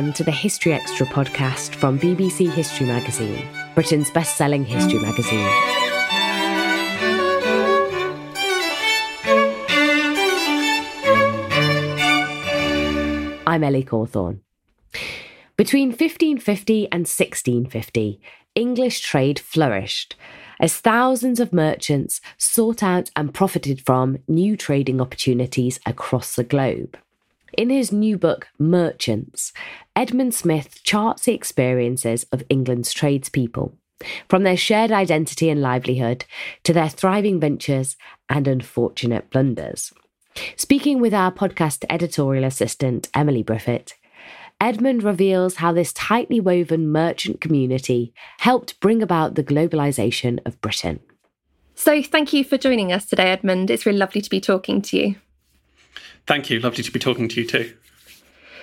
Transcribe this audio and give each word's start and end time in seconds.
Welcome 0.00 0.14
to 0.14 0.24
the 0.24 0.30
History 0.30 0.72
Extra 0.72 1.04
podcast 1.04 1.74
from 1.74 1.98
BBC 1.98 2.50
History 2.50 2.86
Magazine, 2.86 3.46
Britain's 3.74 4.10
best 4.10 4.38
selling 4.38 4.64
history 4.64 4.98
magazine. 4.98 5.46
I'm 13.46 13.62
Ellie 13.62 13.84
Cawthorne. 13.84 14.40
Between 15.58 15.88
1550 15.88 16.84
and 16.84 17.00
1650, 17.00 18.22
English 18.54 19.00
trade 19.00 19.38
flourished 19.38 20.16
as 20.58 20.78
thousands 20.78 21.40
of 21.40 21.52
merchants 21.52 22.22
sought 22.38 22.82
out 22.82 23.10
and 23.14 23.34
profited 23.34 23.84
from 23.84 24.16
new 24.26 24.56
trading 24.56 24.98
opportunities 24.98 25.78
across 25.84 26.36
the 26.36 26.44
globe. 26.44 26.96
In 27.56 27.70
his 27.70 27.92
new 27.92 28.16
book, 28.16 28.48
Merchants, 28.58 29.52
Edmund 29.96 30.34
Smith 30.34 30.82
charts 30.84 31.24
the 31.24 31.34
experiences 31.34 32.24
of 32.32 32.44
England's 32.48 32.92
tradespeople, 32.92 33.76
from 34.28 34.44
their 34.44 34.56
shared 34.56 34.92
identity 34.92 35.50
and 35.50 35.60
livelihood 35.60 36.24
to 36.64 36.72
their 36.72 36.88
thriving 36.88 37.40
ventures 37.40 37.96
and 38.28 38.46
unfortunate 38.46 39.30
blunders. 39.30 39.92
Speaking 40.56 41.00
with 41.00 41.12
our 41.12 41.32
podcast 41.32 41.84
editorial 41.90 42.44
assistant, 42.44 43.08
Emily 43.14 43.42
Briffett, 43.42 43.94
Edmund 44.60 45.02
reveals 45.02 45.56
how 45.56 45.72
this 45.72 45.92
tightly 45.92 46.38
woven 46.38 46.88
merchant 46.88 47.40
community 47.40 48.12
helped 48.38 48.78
bring 48.78 49.02
about 49.02 49.34
the 49.34 49.42
globalisation 49.42 50.38
of 50.46 50.60
Britain. 50.60 51.00
So, 51.74 52.02
thank 52.02 52.34
you 52.34 52.44
for 52.44 52.58
joining 52.58 52.92
us 52.92 53.06
today, 53.06 53.30
Edmund. 53.30 53.70
It's 53.70 53.86
really 53.86 53.98
lovely 53.98 54.20
to 54.20 54.28
be 54.28 54.40
talking 54.40 54.82
to 54.82 54.98
you. 54.98 55.16
Thank 56.30 56.48
you. 56.48 56.60
Lovely 56.60 56.84
to 56.84 56.92
be 56.92 57.00
talking 57.00 57.26
to 57.26 57.40
you 57.40 57.44
too. 57.44 57.74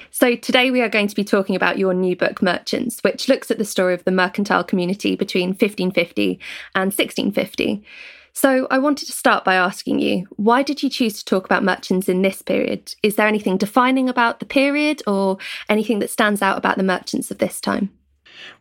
So, 0.10 0.38
today 0.38 0.72
we 0.72 0.80
are 0.80 0.88
going 0.88 1.10
to 1.10 1.16
be 1.16 1.26
talking 1.26 1.54
about 1.54 1.78
your 1.78 1.94
new 1.94 2.16
book, 2.16 2.42
Merchants, 2.42 3.02
which 3.02 3.28
looks 3.28 3.52
at 3.52 3.58
the 3.58 3.66
story 3.66 3.94
of 3.94 4.06
the 4.06 4.12
mercantile 4.12 4.64
community 4.64 5.18
between 5.18 5.50
1550 5.50 6.40
and 6.76 6.94
1650. 6.94 7.84
So, 8.32 8.68
I 8.72 8.80
wanted 8.80 9.08
to 9.08 9.12
start 9.12 9.44
by 9.44 9.56
asking 9.56 10.00
you 10.00 10.28
why 10.38 10.64
did 10.64 10.82
you 10.82 10.90
choose 10.90 11.20
to 11.20 11.26
talk 11.26 11.44
about 11.44 11.62
merchants 11.62 12.08
in 12.08 12.22
this 12.22 12.42
period? 12.42 12.96
Is 13.04 13.18
there 13.18 13.28
anything 13.28 13.58
defining 13.58 14.08
about 14.08 14.40
the 14.40 14.46
period 14.46 15.04
or 15.06 15.38
anything 15.68 16.00
that 16.00 16.10
stands 16.10 16.42
out 16.42 16.58
about 16.58 16.78
the 16.78 16.84
merchants 16.84 17.32
of 17.32 17.40
this 17.40 17.60
time? 17.60 17.90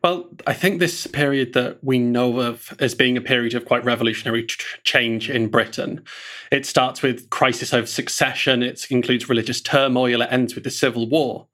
Well, 0.03 0.29
I 0.47 0.53
think 0.53 0.79
this 0.79 1.07
period 1.07 1.53
that 1.55 1.83
we 1.83 1.99
know 1.99 2.41
of 2.41 2.77
as 2.79 2.95
being 2.95 3.17
a 3.17 3.21
period 3.21 3.55
of 3.55 3.65
quite 3.65 3.85
revolutionary 3.85 4.47
change 4.85 5.31
in 5.31 5.49
Britain. 5.49 6.03
It 6.53 6.67
starts 6.67 7.03
with 7.03 7.31
crisis 7.31 7.75
over 7.75 7.87
succession, 7.87 8.63
it 8.63 8.87
includes 8.91 9.29
religious 9.29 9.61
turmoil, 9.61 10.23
it 10.23 10.29
ends 10.31 10.55
with 10.55 10.65
the 10.65 10.71
Civil 10.71 11.09
War. 11.09 11.47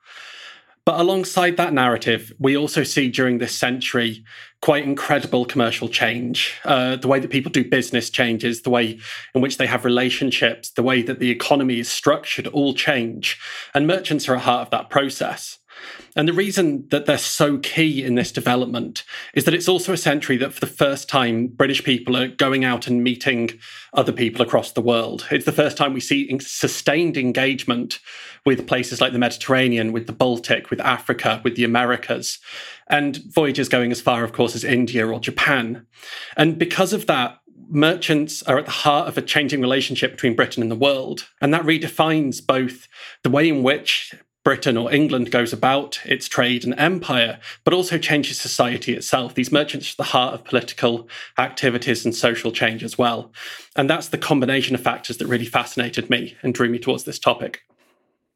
But 0.84 0.98
alongside 0.98 1.56
that 1.58 1.72
narrative, 1.72 2.32
we 2.40 2.56
also 2.56 2.82
see 2.82 3.08
during 3.08 3.38
this 3.38 3.56
century 3.56 4.24
quite 4.62 4.84
incredible 4.84 5.44
commercial 5.44 5.88
change. 5.88 6.54
Uh, 6.64 6.96
the 6.96 7.06
way 7.06 7.20
that 7.20 7.30
people 7.30 7.52
do 7.52 7.64
business 7.64 8.10
changes, 8.10 8.62
the 8.62 8.70
way 8.70 8.98
in 9.34 9.40
which 9.40 9.58
they 9.58 9.66
have 9.66 9.84
relationships, 9.84 10.70
the 10.70 10.82
way 10.82 11.02
that 11.02 11.20
the 11.20 11.30
economy 11.30 11.78
is 11.78 11.90
structured 11.90 12.48
all 12.48 12.74
change. 12.74 13.38
And 13.74 13.86
merchants 13.86 14.28
are 14.28 14.36
at 14.36 14.42
heart 14.42 14.62
of 14.62 14.70
that 14.70 14.90
process. 14.90 15.58
And 16.14 16.28
the 16.28 16.32
reason 16.32 16.86
that 16.90 17.06
they're 17.06 17.18
so 17.18 17.58
key 17.58 18.04
in 18.04 18.14
this 18.14 18.32
development 18.32 19.04
is 19.34 19.44
that 19.44 19.54
it's 19.54 19.68
also 19.68 19.92
a 19.92 19.96
century 19.98 20.36
that 20.38 20.52
for 20.52 20.60
the 20.60 20.66
first 20.66 21.08
time, 21.08 21.46
British 21.46 21.82
people 21.82 22.16
are 22.16 22.28
going 22.28 22.64
out 22.64 22.86
and 22.86 23.02
meeting 23.02 23.50
other 23.94 24.12
people 24.12 24.42
across 24.42 24.72
the 24.72 24.82
world. 24.82 25.26
It's 25.30 25.46
the 25.46 25.52
first 25.52 25.76
time 25.76 25.94
we 25.94 26.00
see 26.00 26.38
sustained 26.38 27.16
engagement 27.16 27.98
with 28.44 28.66
places 28.66 29.00
like 29.00 29.12
the 29.12 29.18
Mediterranean, 29.18 29.92
with 29.92 30.06
the 30.06 30.12
Baltic, 30.12 30.70
with 30.70 30.80
Africa, 30.80 31.40
with 31.44 31.56
the 31.56 31.64
Americas, 31.64 32.38
and 32.88 33.20
voyages 33.32 33.68
going 33.68 33.90
as 33.90 34.00
far, 34.00 34.24
of 34.24 34.32
course, 34.32 34.54
as 34.54 34.64
India 34.64 35.06
or 35.06 35.20
Japan. 35.20 35.86
And 36.36 36.58
because 36.58 36.92
of 36.92 37.06
that, 37.06 37.38
merchants 37.68 38.42
are 38.42 38.58
at 38.58 38.66
the 38.66 38.70
heart 38.70 39.08
of 39.08 39.16
a 39.16 39.22
changing 39.22 39.60
relationship 39.60 40.12
between 40.12 40.36
Britain 40.36 40.62
and 40.62 40.70
the 40.70 40.76
world. 40.76 41.28
And 41.40 41.54
that 41.54 41.62
redefines 41.62 42.44
both 42.44 42.86
the 43.22 43.30
way 43.30 43.48
in 43.48 43.62
which 43.62 44.14
Britain 44.44 44.76
or 44.76 44.92
England 44.92 45.30
goes 45.30 45.52
about 45.52 46.00
its 46.04 46.26
trade 46.26 46.64
and 46.64 46.74
empire, 46.76 47.38
but 47.64 47.72
also 47.72 47.96
changes 47.96 48.40
society 48.40 48.94
itself. 48.94 49.34
These 49.34 49.52
merchants 49.52 49.92
are 49.92 49.96
the 49.98 50.02
heart 50.04 50.34
of 50.34 50.44
political 50.44 51.08
activities 51.38 52.04
and 52.04 52.14
social 52.14 52.50
change 52.50 52.82
as 52.82 52.98
well. 52.98 53.32
And 53.76 53.88
that's 53.88 54.08
the 54.08 54.18
combination 54.18 54.74
of 54.74 54.80
factors 54.80 55.18
that 55.18 55.28
really 55.28 55.46
fascinated 55.46 56.10
me 56.10 56.36
and 56.42 56.52
drew 56.52 56.68
me 56.68 56.78
towards 56.78 57.04
this 57.04 57.20
topic. 57.20 57.62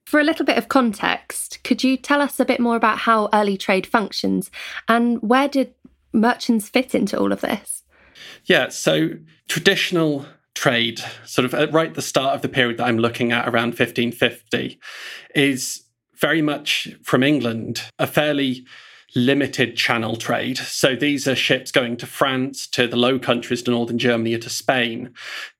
For 0.04 0.20
a 0.20 0.24
little 0.24 0.46
bit 0.46 0.58
of 0.58 0.68
context, 0.68 1.58
could 1.64 1.82
you 1.82 1.96
tell 1.96 2.20
us 2.20 2.38
a 2.38 2.44
bit 2.44 2.60
more 2.60 2.76
about 2.76 2.98
how 2.98 3.28
early 3.32 3.56
trade 3.56 3.86
functions 3.86 4.52
and 4.86 5.20
where 5.20 5.48
did 5.48 5.74
merchants 6.12 6.68
fit 6.68 6.94
into 6.94 7.18
all 7.18 7.32
of 7.32 7.40
this? 7.40 7.82
Yeah, 8.44 8.68
so 8.68 9.10
traditional 9.48 10.24
trade, 10.54 11.02
sort 11.24 11.44
of 11.44 11.54
at 11.54 11.72
right 11.72 11.88
at 11.88 11.94
the 11.94 12.02
start 12.02 12.36
of 12.36 12.42
the 12.42 12.48
period 12.48 12.78
that 12.78 12.86
I'm 12.86 12.98
looking 12.98 13.32
at 13.32 13.48
around 13.48 13.70
1550, 13.70 14.78
is 15.34 15.82
very 16.20 16.42
much 16.42 16.88
from 17.02 17.22
England, 17.22 17.82
a 17.98 18.06
fairly 18.06 18.66
limited 19.14 19.76
channel 19.76 20.16
trade. 20.16 20.58
So 20.58 20.94
these 20.94 21.26
are 21.26 21.36
ships 21.36 21.70
going 21.70 21.96
to 21.98 22.06
France, 22.06 22.66
to 22.68 22.86
the 22.86 22.96
Low 22.96 23.18
Countries, 23.18 23.62
to 23.62 23.70
northern 23.70 23.98
Germany, 23.98 24.34
or 24.34 24.38
to 24.38 24.50
Spain 24.50 25.12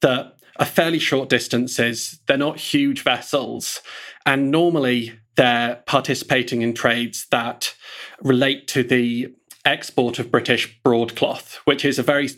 that 0.03 0.37
are 0.59 0.67
fairly 0.67 0.99
short 0.99 1.29
distances. 1.29 2.21
They're 2.27 2.37
not 2.37 2.59
huge 2.59 3.03
vessels. 3.03 3.81
And 4.25 4.51
normally 4.51 5.19
they're 5.37 5.83
participating 5.87 6.63
in 6.63 6.75
trades 6.75 7.27
that 7.31 7.75
relate 8.23 8.67
to 8.69 8.83
the 8.83 9.35
export 9.65 10.19
of 10.19 10.31
British 10.31 10.81
broadcloth, 10.83 11.61
which 11.65 11.85
is 11.85 11.99
a 11.99 12.03
very 12.03 12.31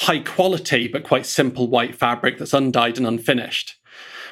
high 0.00 0.20
quality 0.20 0.88
but 0.88 1.04
quite 1.04 1.26
simple 1.26 1.68
white 1.68 1.94
fabric 1.94 2.38
that's 2.38 2.52
undyed 2.52 2.98
and 2.98 3.06
unfinished. 3.06 3.78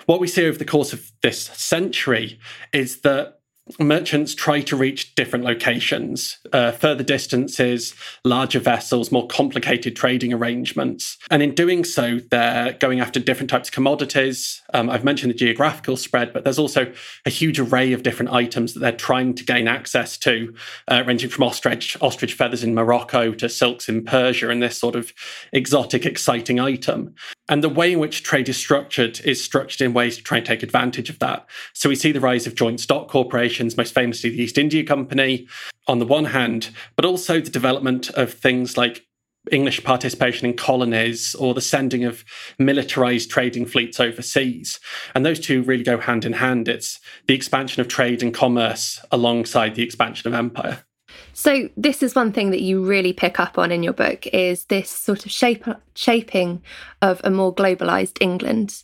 What 0.07 0.21
we 0.21 0.29
see 0.29 0.47
over 0.47 0.59
the 0.59 0.65
course 0.65 0.93
of 0.93 1.11
this 1.23 1.39
century 1.41 2.39
is 2.73 3.01
that 3.03 3.39
merchants 3.79 4.35
try 4.35 4.61
to 4.61 4.77
reach 4.77 5.15
different 5.15 5.45
locations, 5.45 6.39
uh, 6.53 6.73
further 6.73 7.05
distances, 7.05 7.95
larger 8.25 8.59
vessels, 8.59 9.13
more 9.13 9.27
complicated 9.29 9.95
trading 9.95 10.33
arrangements. 10.33 11.17
And 11.31 11.43
in 11.43 11.55
doing 11.55 11.85
so, 11.85 12.19
they're 12.31 12.73
going 12.75 13.01
after 13.01 13.21
different 13.21 13.51
types 13.51 13.69
of 13.69 13.75
commodities. 13.75 14.63
Um, 14.75 14.91
I've 14.91 15.05
mentioned 15.05 15.31
the 15.31 15.37
geographical 15.37 15.97
spread, 15.97 16.33
but 16.33 16.45
there's 16.45 16.59
also 16.59 16.93
a 17.25 17.31
huge 17.31 17.61
array 17.61 17.93
of 17.93 18.03
different 18.03 18.33
items 18.33 18.75
that 18.75 18.81
they're 18.81 18.93
trying 18.93 19.35
to 19.35 19.45
gain 19.45 19.69
access 19.69 20.19
to, 20.19 20.55
uh, 20.89 21.05
ranging 21.07 21.31
from 21.31 21.45
ostrich, 21.45 21.97
ostrich 22.01 22.35
feathers 22.35 22.65
in 22.65 22.75
Morocco 22.75 23.33
to 23.33 23.49
silks 23.49 23.89
in 23.89 24.05
Persia 24.05 24.51
and 24.51 24.63
this 24.63 24.79
sort 24.79 24.97
of 24.97 25.13
exotic, 25.53 26.05
exciting 26.05 26.59
item. 26.59 27.15
And 27.49 27.63
the 27.63 27.69
way 27.69 27.93
in 27.93 27.99
which 27.99 28.23
trade 28.23 28.49
is 28.49 28.57
structured 28.57 29.21
is 29.25 29.43
structured 29.43 29.83
in 29.83 29.93
ways 29.93 30.17
to 30.17 30.23
try 30.23 30.39
and 30.39 30.47
take 30.47 30.63
advantage 30.63 31.11
of 31.11 31.19
that. 31.21 31.47
So 31.75 31.89
we 31.89 31.97
see 31.97 32.11
the 32.11 32.21
rise 32.21 32.47
of 32.47 32.55
joint 32.55 32.81
stock 32.81 33.09
corporations, 33.09 33.52
most 33.77 33.95
famously 33.95 34.31
the 34.31 34.43
East 34.43 34.59
India 34.59 34.85
Company, 34.85 35.47
on 35.87 35.99
the 35.99 36.07
one 36.07 36.27
hand, 36.27 36.71
but 36.97 37.05
also 37.05 37.41
the 37.41 37.51
development 37.51 38.11
of 38.11 38.33
things 38.33 38.77
like 38.77 39.07
English 39.51 39.83
participation 39.83 40.47
in 40.47 40.57
colonies 40.57 41.35
or 41.35 41.53
the 41.53 41.61
sending 41.61 42.05
of 42.05 42.25
militarized 42.59 43.31
trading 43.31 43.67
fleets 43.67 43.99
overseas. 43.99 44.79
And 45.15 45.27
those 45.27 45.41
two 45.41 45.63
really 45.63 45.83
go 45.83 45.99
hand 45.99 46.25
in 46.25 46.35
hand. 46.35 46.69
It's 46.69 47.01
the 47.27 47.35
expansion 47.35 47.81
of 47.81 47.89
trade 47.89 48.23
and 48.23 48.33
commerce 48.33 49.05
alongside 49.11 49.75
the 49.75 49.83
expansion 49.83 50.29
of 50.29 50.35
empire. 50.35 50.85
So 51.33 51.69
this 51.77 52.03
is 52.03 52.15
one 52.15 52.33
thing 52.33 52.51
that 52.51 52.61
you 52.61 52.85
really 52.85 53.13
pick 53.13 53.41
up 53.41 53.59
on 53.59 53.73
in 53.73 53.83
your 53.83 53.93
book 53.93 54.27
is 54.29 54.67
this 54.67 54.89
sort 54.89 55.27
of 55.27 55.33
shape, 55.33 55.65
shaping 55.95 56.63
of 57.01 57.21
a 57.25 57.31
more 57.31 57.55
globalized 57.55 58.19
England. 58.21 58.83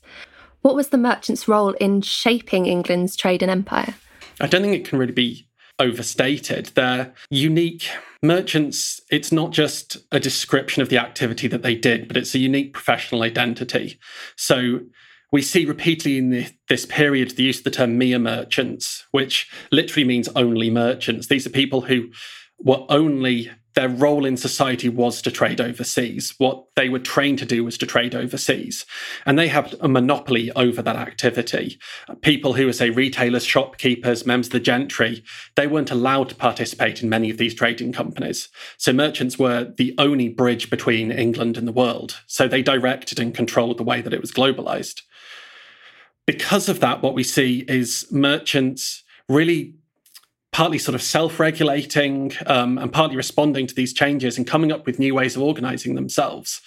What 0.63 0.75
was 0.75 0.89
the 0.89 0.99
merchant's 0.99 1.47
role 1.47 1.73
in 1.75 2.03
shaping 2.03 2.67
England's 2.67 3.17
trade 3.17 3.43
and 3.43 3.51
empire? 3.51 3.95
I 4.41 4.47
don't 4.47 4.63
think 4.63 4.75
it 4.75 4.89
can 4.89 4.99
really 4.99 5.13
be 5.13 5.49
overstated. 5.79 6.67
They're 6.75 7.15
unique 7.31 7.89
merchants. 8.23 9.01
It's 9.11 9.31
not 9.33 9.53
just 9.53 9.97
a 10.11 10.21
description 10.21 10.83
of 10.83 10.89
the 10.89 10.99
activity 10.99 11.49
that 11.49 11.63
they 11.63 11.75
did, 11.75 12.09
but 12.09 12.17
it's 12.17 12.35
a 12.35 12.39
unique 12.39 12.73
professional 12.73 13.23
identity. 13.23 13.99
So 14.37 14.81
we 15.31 15.43
see 15.43 15.65
repeatedly 15.65 16.19
in 16.19 16.31
the, 16.31 16.49
this 16.69 16.87
period 16.87 17.33
the 17.33 17.45
use 17.45 17.59
of 17.59 17.65
the 17.65 17.71
term 17.71 17.99
mere 17.99 18.19
merchants, 18.19 19.07
which 19.11 19.49
literally 19.71 20.07
means 20.07 20.29
only 20.35 20.71
merchants. 20.71 21.29
These 21.29 21.47
are 21.47 21.51
people 21.51 21.83
who 21.83 22.11
were 22.59 22.85
only 22.89 23.51
their 23.79 23.89
role 23.89 24.25
in 24.25 24.37
society 24.37 24.89
was 24.89 25.23
to 25.23 25.31
trade 25.31 25.61
overseas. 25.61 26.35
What 26.39 26.65
they 26.75 26.89
were 26.89 26.99
trained 26.99 27.39
to 27.39 27.47
do 27.47 27.63
was 27.63 27.79
to 27.79 27.87
trade 27.87 28.13
overseas. 28.13 28.85
And 29.25 29.39
they 29.39 29.47
had 29.47 29.77
a 29.81 29.87
monopoly 29.87 30.51
over 30.57 30.83
that 30.83 30.97
activity. 30.97 31.79
People 32.21 32.55
who 32.55 32.67
were, 32.67 32.73
say, 32.73 32.91
retailers, 32.91 33.45
shopkeepers, 33.45 34.27
members 34.27 34.49
of 34.49 34.55
the 34.55 34.59
gentry, 34.59 35.23
they 35.55 35.69
weren't 35.69 35.93
allowed 35.93 36.29
to 36.31 36.35
participate 36.35 37.05
in 37.05 37.09
many 37.09 37.31
of 37.31 37.39
these 37.39 37.55
trading 37.55 37.93
companies. 37.93 38.49
So 38.79 38.93
merchants 38.93 39.39
were 39.39 39.73
the 39.77 39.95
only 39.97 40.29
bridge 40.29 40.71
between 40.71 41.13
England 41.13 41.57
and 41.57 41.69
the 41.69 41.71
world. 41.71 42.19
So 42.27 42.49
they 42.49 42.63
directed 42.63 43.21
and 43.21 43.33
controlled 43.33 43.79
the 43.79 43.85
way 43.85 44.01
that 44.01 44.13
it 44.13 44.21
was 44.21 44.33
globalized. 44.33 45.03
Because 46.27 46.69
of 46.69 46.81
that, 46.81 47.01
what 47.01 47.15
we 47.15 47.23
see 47.23 47.65
is 47.69 48.09
merchants 48.11 49.05
really 49.29 49.77
partly 50.59 50.77
sort 50.77 50.97
of 50.97 51.03
self 51.03 51.39
regulating 51.39 52.33
um, 52.47 52.79
and 52.79 52.93
partly 52.93 53.17
responding 53.17 53.65
to 53.65 53.77
these 53.77 53.93
changes 53.93 54.37
and 54.37 54.45
coming 54.45 54.73
up 54.73 54.87
with 54.87 54.99
new 54.99 55.15
ways 55.15 55.37
of 55.37 55.43
organizing 55.43 55.95
themselves, 55.95 56.61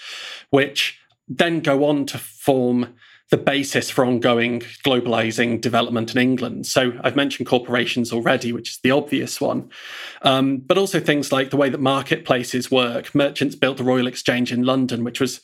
which 0.50 0.98
then 1.28 1.60
go 1.60 1.84
on 1.84 2.06
to 2.06 2.18
form 2.18 2.96
the 3.32 3.38
basis 3.38 3.90
for 3.90 4.06
ongoing 4.06 4.62
globalizing 4.86 5.60
development 5.60 6.16
in 6.16 6.22
England. 6.22 6.68
So 6.68 6.94
I've 7.04 7.18
mentioned 7.18 7.50
corporations 7.50 8.14
already, 8.14 8.54
which 8.54 8.70
is 8.70 8.80
the 8.82 8.92
obvious 8.92 9.42
one, 9.42 9.70
um, 10.22 10.60
but 10.60 10.78
also 10.78 11.02
things 11.02 11.34
like 11.34 11.50
the 11.50 11.58
way 11.58 11.68
that 11.68 11.82
marketplaces 11.82 12.72
work. 12.72 13.14
Merchants 13.14 13.56
built 13.56 13.76
the 13.76 13.84
Royal 13.84 14.08
Exchange 14.08 14.54
in 14.54 14.64
London, 14.64 15.04
which 15.04 15.20
was 15.20 15.42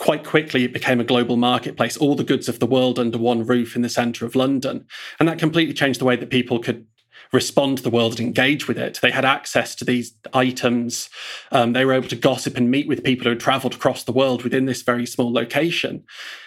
quite 0.00 0.24
quickly 0.24 0.64
it 0.64 0.72
became 0.72 0.98
a 0.98 1.04
global 1.04 1.36
marketplace, 1.36 1.96
all 1.96 2.16
the 2.16 2.24
goods 2.24 2.48
of 2.48 2.58
the 2.58 2.66
world 2.66 2.98
under 2.98 3.18
one 3.18 3.46
roof 3.46 3.76
in 3.76 3.82
the 3.82 3.88
center 3.88 4.26
of 4.26 4.34
London. 4.34 4.84
And 5.20 5.28
that 5.28 5.38
completely 5.38 5.74
changed 5.74 6.00
the 6.00 6.04
way 6.04 6.16
that 6.16 6.30
people 6.30 6.58
could 6.58 6.88
respond 7.34 7.78
to 7.78 7.82
the 7.82 7.90
world 7.90 8.18
and 8.18 8.28
engage 8.28 8.68
with 8.68 8.78
it. 8.78 9.00
They 9.02 9.10
had 9.10 9.24
access 9.24 9.74
to 9.74 9.84
these 9.84 10.14
items. 10.32 11.10
Um, 11.50 11.72
they 11.72 11.84
were 11.84 11.92
able 11.92 12.08
to 12.08 12.16
gossip 12.16 12.56
and 12.56 12.70
meet 12.70 12.88
with 12.88 13.04
people 13.04 13.24
who 13.24 13.30
had 13.30 13.40
traveled 13.40 13.74
across 13.74 14.04
the 14.04 14.12
world 14.12 14.44
within 14.44 14.66
this 14.66 14.82
very 14.82 15.04
small 15.04 15.32
location. 15.32 16.04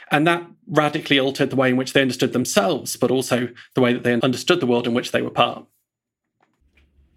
And 0.10 0.26
that 0.26 0.48
radically 0.68 1.20
altered 1.20 1.50
the 1.50 1.58
way 1.58 1.70
in 1.70 1.78
which 1.78 1.94
they 1.94 2.02
understood 2.02 2.34
themselves, 2.34 2.96
but 2.96 3.12
also 3.12 3.50
the 3.76 3.82
way 3.82 3.94
that 3.94 4.04
they 4.04 4.14
understood 4.14 4.62
the 4.62 4.66
world 4.66 4.88
in 4.88 4.94
which 4.94 5.12
they 5.12 5.22
were 5.22 5.30
part. 5.30 5.66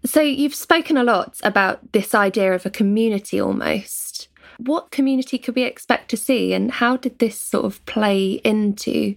So, 0.03 0.19
you've 0.19 0.55
spoken 0.55 0.97
a 0.97 1.03
lot 1.03 1.39
about 1.43 1.91
this 1.91 2.15
idea 2.15 2.53
of 2.53 2.65
a 2.65 2.71
community 2.71 3.39
almost. 3.39 4.29
What 4.57 4.89
community 4.89 5.37
could 5.37 5.55
we 5.55 5.61
expect 5.61 6.09
to 6.09 6.17
see, 6.17 6.53
and 6.53 6.71
how 6.71 6.97
did 6.97 7.19
this 7.19 7.39
sort 7.39 7.65
of 7.65 7.85
play 7.85 8.41
into 8.43 9.15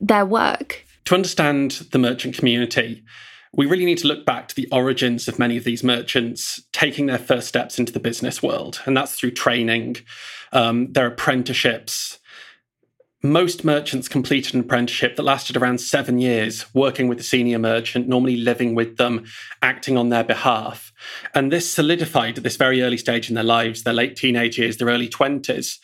their 0.00 0.26
work? 0.26 0.84
To 1.06 1.14
understand 1.14 1.88
the 1.92 1.98
merchant 1.98 2.36
community, 2.36 3.02
we 3.54 3.66
really 3.66 3.84
need 3.84 3.98
to 3.98 4.06
look 4.06 4.24
back 4.24 4.48
to 4.48 4.54
the 4.54 4.68
origins 4.72 5.28
of 5.28 5.38
many 5.38 5.56
of 5.56 5.64
these 5.64 5.84
merchants 5.84 6.62
taking 6.72 7.06
their 7.06 7.18
first 7.18 7.48
steps 7.48 7.78
into 7.78 7.92
the 7.92 8.00
business 8.00 8.42
world, 8.42 8.80
and 8.86 8.96
that's 8.96 9.14
through 9.14 9.32
training, 9.32 9.96
um, 10.52 10.92
their 10.92 11.06
apprenticeships. 11.06 12.18
Most 13.22 13.64
merchants 13.64 14.08
completed 14.08 14.54
an 14.54 14.60
apprenticeship 14.60 15.14
that 15.14 15.22
lasted 15.22 15.56
around 15.56 15.78
seven 15.80 16.18
years, 16.18 16.74
working 16.74 17.06
with 17.06 17.20
a 17.20 17.22
senior 17.22 17.58
merchant, 17.58 18.08
normally 18.08 18.36
living 18.36 18.74
with 18.74 18.96
them, 18.96 19.26
acting 19.60 19.96
on 19.96 20.08
their 20.08 20.24
behalf. 20.24 20.92
And 21.32 21.52
this 21.52 21.70
solidified 21.70 22.38
at 22.38 22.42
this 22.42 22.56
very 22.56 22.82
early 22.82 22.96
stage 22.96 23.28
in 23.28 23.36
their 23.36 23.44
lives, 23.44 23.84
their 23.84 23.94
late 23.94 24.16
teenage 24.16 24.58
years, 24.58 24.78
their 24.78 24.88
early 24.88 25.08
20s, 25.08 25.78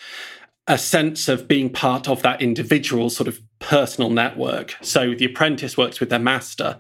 a 0.66 0.78
sense 0.78 1.28
of 1.28 1.46
being 1.46 1.70
part 1.70 2.08
of 2.08 2.22
that 2.22 2.42
individual 2.42 3.08
sort 3.08 3.28
of 3.28 3.40
personal 3.60 4.10
network. 4.10 4.76
So 4.82 5.14
the 5.14 5.24
apprentice 5.24 5.76
works 5.76 6.00
with 6.00 6.10
their 6.10 6.18
master. 6.18 6.78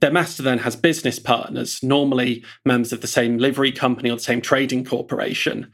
Their 0.00 0.10
master 0.10 0.42
then 0.42 0.58
has 0.58 0.76
business 0.76 1.18
partners, 1.18 1.82
normally 1.82 2.44
members 2.64 2.92
of 2.92 3.00
the 3.00 3.06
same 3.06 3.38
livery 3.38 3.72
company 3.72 4.10
or 4.10 4.16
the 4.16 4.22
same 4.22 4.40
trading 4.40 4.84
corporation. 4.84 5.70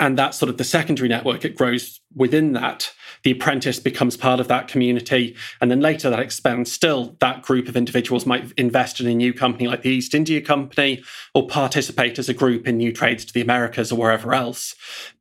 And 0.00 0.18
that's 0.18 0.38
sort 0.38 0.50
of 0.50 0.56
the 0.56 0.64
secondary 0.64 1.08
network. 1.08 1.44
It 1.44 1.56
grows 1.56 2.00
within 2.14 2.52
that 2.54 2.92
the 3.22 3.30
apprentice 3.32 3.78
becomes 3.78 4.16
part 4.16 4.40
of 4.40 4.48
that 4.48 4.68
community. 4.68 5.36
And 5.60 5.70
then 5.70 5.80
later 5.80 6.10
that 6.10 6.20
expands 6.20 6.70
still. 6.72 7.16
That 7.20 7.42
group 7.42 7.68
of 7.68 7.76
individuals 7.76 8.26
might 8.26 8.52
invest 8.52 9.00
in 9.00 9.06
a 9.06 9.14
new 9.14 9.32
company 9.32 9.66
like 9.68 9.82
the 9.82 9.90
East 9.90 10.14
India 10.14 10.40
Company 10.40 11.02
or 11.34 11.46
participate 11.46 12.18
as 12.18 12.28
a 12.28 12.34
group 12.34 12.66
in 12.66 12.76
new 12.76 12.92
trades 12.92 13.24
to 13.24 13.32
the 13.32 13.40
Americas 13.40 13.92
or 13.92 13.98
wherever 13.98 14.34
else, 14.34 14.74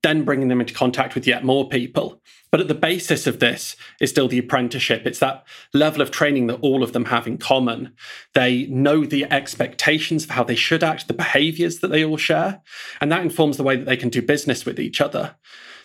then 0.04 0.24
bringing 0.24 0.48
them 0.48 0.62
into 0.62 0.74
contact 0.74 1.16
with 1.16 1.28
yet 1.28 1.44
more 1.44 1.68
people. 1.70 2.22
But 2.52 2.62
at 2.62 2.68
the 2.68 2.76
basis 2.76 3.28
of 3.28 3.40
this 3.40 3.76
is 4.00 4.10
still 4.10 4.28
the 4.28 4.40
apprenticeship. 4.40 5.06
It's 5.06 5.20
that 5.20 5.46
level 5.74 6.02
of 6.02 6.12
training 6.12 6.48
that 6.48 6.62
all 6.62 6.82
of 6.82 6.94
them 6.94 7.06
have 7.06 7.28
in 7.28 7.38
common. 7.38 7.94
They 8.34 8.68
know 8.68 9.06
the 9.06 9.26
expectations 9.26 10.24
of 10.24 10.30
how 10.32 10.44
they 10.44 10.56
should 10.56 10.84
act, 10.84 11.08
the 11.08 11.14
behaviors 11.14 11.80
that 11.80 11.90
they 11.90 12.06
all 12.06 12.18
share, 12.18 12.62
and 13.02 13.12
that 13.12 13.22
informs 13.22 13.58
the 13.58 13.64
way 13.64 13.76
that 13.76 13.86
they 13.86 13.98
can 13.98 14.10
do 14.10 14.22
business 14.22 14.66
with 14.66 14.80
each 14.80 15.02
other 15.02 15.36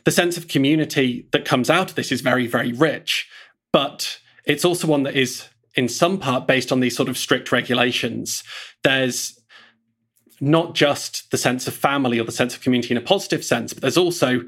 the 0.04 0.10
sense 0.10 0.36
of 0.36 0.48
community 0.48 1.28
that 1.32 1.44
comes 1.44 1.70
out 1.70 1.90
of 1.90 1.96
this 1.96 2.12
is 2.12 2.20
very, 2.20 2.46
very 2.46 2.72
rich, 2.72 3.28
but 3.72 4.18
it's 4.44 4.64
also 4.64 4.86
one 4.86 5.04
that 5.04 5.16
is 5.16 5.48
in 5.74 5.88
some 5.88 6.18
part 6.18 6.46
based 6.46 6.72
on 6.72 6.80
these 6.80 6.96
sort 6.96 7.08
of 7.08 7.16
strict 7.16 7.52
regulations. 7.52 8.42
There's 8.82 9.38
not 10.40 10.74
just 10.74 11.30
the 11.30 11.38
sense 11.38 11.68
of 11.68 11.74
family 11.74 12.18
or 12.18 12.24
the 12.24 12.32
sense 12.32 12.54
of 12.54 12.60
community 12.60 12.92
in 12.92 12.98
a 12.98 13.02
positive 13.02 13.44
sense, 13.44 13.72
but 13.72 13.82
there's 13.82 13.96
also 13.96 14.42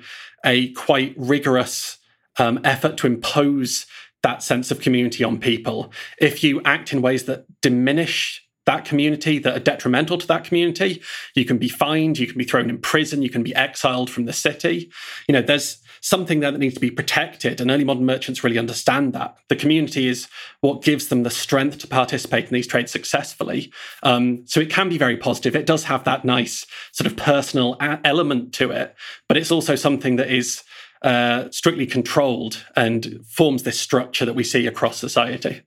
a 0.45 0.73
quite 0.73 1.15
rigorous 1.17 1.99
um, 2.39 2.61
effort 2.65 2.97
to 2.99 3.07
impose 3.07 3.87
that 4.23 4.43
sense 4.43 4.71
of 4.71 4.81
community 4.81 5.23
on 5.23 5.39
people. 5.39 5.93
If 6.19 6.43
you 6.43 6.63
act 6.65 6.93
in 6.93 7.03
ways 7.03 7.25
that 7.25 7.45
diminish 7.61 8.45
that 8.67 8.85
community 8.85 9.39
that 9.39 9.57
are 9.57 9.61
detrimental 9.61 10.19
to 10.19 10.27
that 10.27 10.45
community. 10.45 11.03
You 11.35 11.45
can 11.45 11.59
be 11.59 11.69
fined, 11.69 12.19
you 12.19 12.27
can 12.27 12.39
be 12.39 12.45
thrown 12.45 12.71
in 12.71 12.79
prison, 12.79 13.23
you 13.23 13.31
can 13.31 13.43
be 13.43 13.55
exiled 13.55 14.11
from 14.11 14.25
the 14.25 14.33
city. 14.33 14.91
You 15.29 15.35
know, 15.35 15.43
there's 15.43 15.79
something 16.01 16.41
there 16.41 16.51
that 16.51 16.59
needs 16.59 16.75
to 16.75 16.81
be 16.81 16.91
protected, 16.91 17.61
and 17.61 17.71
early 17.71 17.85
modern 17.85 18.07
merchants 18.07 18.45
really 18.45 18.59
understand 18.59 19.13
that. 19.13 19.37
The 19.49 19.57
community 19.57 20.09
is 20.09 20.29
what 20.61 20.83
gives 20.83 21.09
them 21.09 21.23
the 21.23 21.31
strength 21.31 21.79
to 21.79 21.87
participate 21.87 22.47
in 22.47 22.55
these 22.55 22.67
trades 22.67 22.93
successfully. 22.93 23.73
Um, 24.03 24.47
so 24.47 24.61
it 24.61 24.71
can 24.71 24.89
be 24.89 24.99
very 24.99 25.17
positive. 25.17 25.57
It 25.57 25.67
does 25.67 25.85
have 25.85 26.05
that 26.05 26.25
nice 26.25 26.67
sort 26.93 27.11
of 27.11 27.17
personal 27.17 27.77
element 27.81 28.53
to 28.55 28.71
it, 28.71 28.95
but 29.29 29.37
it's 29.37 29.51
also 29.51 29.75
something 29.75 30.17
that 30.17 30.31
is. 30.31 30.63
Uh, 31.05 31.51
strictly 31.51 31.85
controlled 31.85 32.65
and 32.77 33.21
forms 33.27 33.63
this 33.65 33.79
structure 33.79 34.25
that 34.25 34.33
we 34.33 34.43
see 34.43 34.67
across 34.67 34.97
society. 34.97 35.61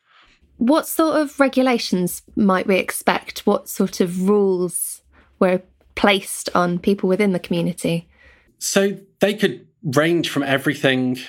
What 0.58 0.88
sort 0.88 1.22
of 1.22 1.40
regulations 1.40 2.24
might 2.36 2.66
we 2.66 2.78
expect? 2.78 3.46
What 3.46 3.70
sort 3.70 4.00
of 4.00 4.28
rules 4.28 5.04
were 5.38 5.62
placed 5.94 6.50
on 6.56 6.80
people 6.80 7.08
within 7.08 7.34
the 7.34 7.40
community? 7.40 8.10
So 8.58 8.98
they 9.20 9.36
could 9.36 9.68
range 9.84 10.30
from 10.30 10.42
everything 10.42 11.20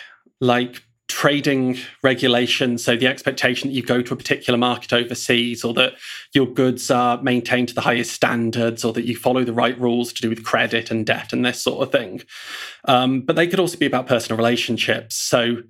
like 0.40 0.82
trading 1.18 1.76
regulations. 2.04 2.84
So 2.84 2.96
the 2.96 3.08
expectation 3.08 3.68
that 3.68 3.74
you 3.74 3.82
go 3.82 4.02
to 4.02 4.14
a 4.14 4.16
particular 4.16 4.56
market 4.56 4.92
overseas 4.92 5.64
or 5.64 5.74
that 5.74 5.94
your 6.32 6.46
goods 6.46 6.92
are 6.92 7.20
maintained 7.20 7.70
to 7.70 7.74
the 7.74 7.80
highest 7.80 8.12
standards 8.12 8.84
or 8.84 8.92
that 8.92 9.04
you 9.04 9.16
follow 9.16 9.42
the 9.42 9.52
right 9.52 9.76
rules 9.80 10.12
to 10.12 10.22
do 10.22 10.28
with 10.28 10.44
credit 10.44 10.92
and 10.92 11.04
debt 11.04 11.32
and 11.32 11.44
this 11.44 11.60
sort 11.60 11.82
of 11.82 11.90
thing. 11.90 12.22
Um, 12.84 13.22
but 13.22 13.34
they 13.34 13.48
could 13.48 13.58
also 13.58 13.76
be 13.76 13.84
about 13.84 14.06
personal 14.06 14.36
relationships. 14.36 15.16
So 15.16 15.64